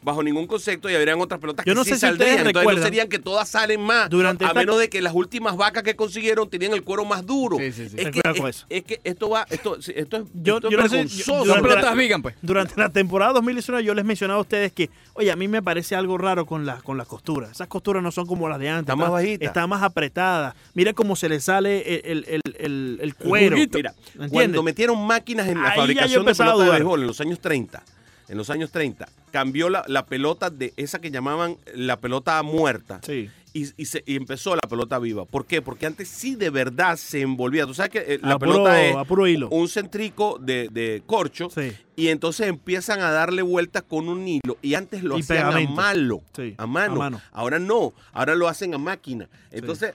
[0.05, 2.39] bajo ningún concepto y habrían otras pelotas Yo que no sí sé si ustedes saldrían.
[2.47, 4.11] Entonces no recuerdan- serían que todas salen más.
[4.11, 7.25] Durante a esta- menos de que las últimas vacas que consiguieron tenían el cuero más
[7.25, 7.57] duro.
[7.59, 7.97] Sí, sí, sí.
[7.99, 8.67] Es, que, con es- eso.
[8.69, 11.19] es que esto va, esto, sí, esto es, Yo- esto es yo no sé- vergonzoso.
[11.19, 12.35] yo- Son durante la- pelotas vegan, pues.
[12.43, 15.97] Durante la temporada 2019 yo les mencionaba a ustedes que, oye, a mí me parece
[15.97, 17.51] algo raro con las con las costuras.
[17.51, 18.83] Esas costuras no son como las de antes.
[18.83, 19.45] Está más bajita.
[19.47, 20.55] Está más apretada.
[20.75, 23.57] Mira cómo se le sale el, el, el, el- el cuero.
[23.57, 23.79] juguito.
[23.79, 24.31] Mira, ¿Entiendes?
[24.31, 26.79] cuando metieron máquinas en la Ahí ya yo fabricación de empezaba a pelotas de dudar.
[26.81, 27.83] béisbol en los años 30,
[28.29, 33.01] en los años 30, cambió la, la pelota de esa que llamaban la pelota muerta.
[33.05, 33.31] Sí.
[33.53, 35.27] Y, y se, y empezó la pelota viva.
[35.27, 35.63] ¿Por qué?
[35.63, 37.65] Porque antes sí de verdad se envolvía.
[37.67, 39.49] Tú sabes que eh, la a, puro, pelota es a puro hilo.
[39.51, 41.73] un centrico de, de corcho Sí.
[41.95, 45.73] y entonces empiezan a darle vueltas con un hilo y antes lo Y hacían pegamento.
[45.73, 46.95] a mano, Sí, a mano.
[46.95, 47.21] a mano.
[47.31, 49.29] Ahora no, ahora lo hacen a máquina.
[49.53, 49.95] Entonces,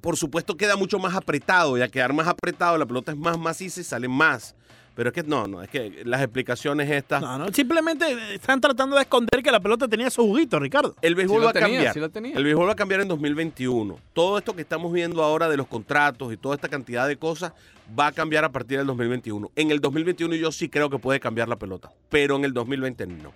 [0.00, 3.38] por supuesto queda mucho más apretado y al quedar más apretado la pelota es más
[3.38, 4.56] maciza y sale más.
[5.00, 7.22] Pero es que no, no, es que las explicaciones estas...
[7.22, 10.94] No, no, simplemente están tratando de esconder que la pelota tenía su juguito, Ricardo.
[11.00, 11.94] El béisbol Sí lo va a tenía, cambiar.
[11.94, 12.36] sí lo tenía.
[12.36, 13.98] El béisbol va a cambiar en 2021.
[14.12, 17.54] Todo esto que estamos viendo ahora de los contratos y toda esta cantidad de cosas
[17.98, 19.50] va a cambiar a partir del 2021.
[19.56, 23.06] En el 2021 yo sí creo que puede cambiar la pelota, pero en el 2020
[23.06, 23.30] no.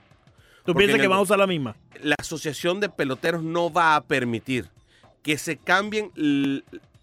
[0.66, 1.76] ¿Tú Porque piensas en que van a usar la misma?
[2.02, 4.68] La Asociación de Peloteros no va a permitir
[5.22, 6.10] que se cambien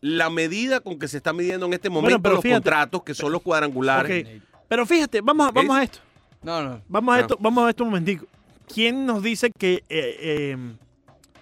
[0.02, 2.62] la medida con que se está midiendo en este momento pero los fíjate.
[2.62, 4.28] contratos, que son los cuadrangulares.
[4.28, 4.51] Ok.
[4.72, 6.00] Pero fíjate, vamos a, vamos a esto.
[6.44, 6.82] No, no.
[6.88, 8.26] Vamos a esto, vamos a esto un momentico.
[8.74, 10.58] ¿Quién nos dice que eh, eh,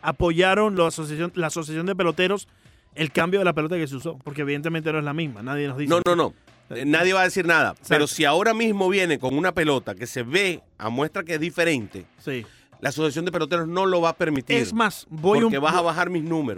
[0.01, 2.47] apoyaron la asociación, la asociación de peloteros
[2.95, 4.17] el cambio de la pelota que se usó?
[4.23, 5.43] Porque evidentemente no es la misma.
[5.43, 5.91] Nadie nos dice.
[5.91, 6.33] No, no, no.
[6.71, 7.75] Eh, Nadie va a decir nada.
[7.87, 11.39] Pero si ahora mismo viene con una pelota que se ve, a muestra que es
[11.39, 12.47] diferente, Sí.
[12.81, 14.57] la Asociación de Peloteros no lo va a permitir.
[14.57, 16.57] Es más, voy porque un vas a bajar mis números.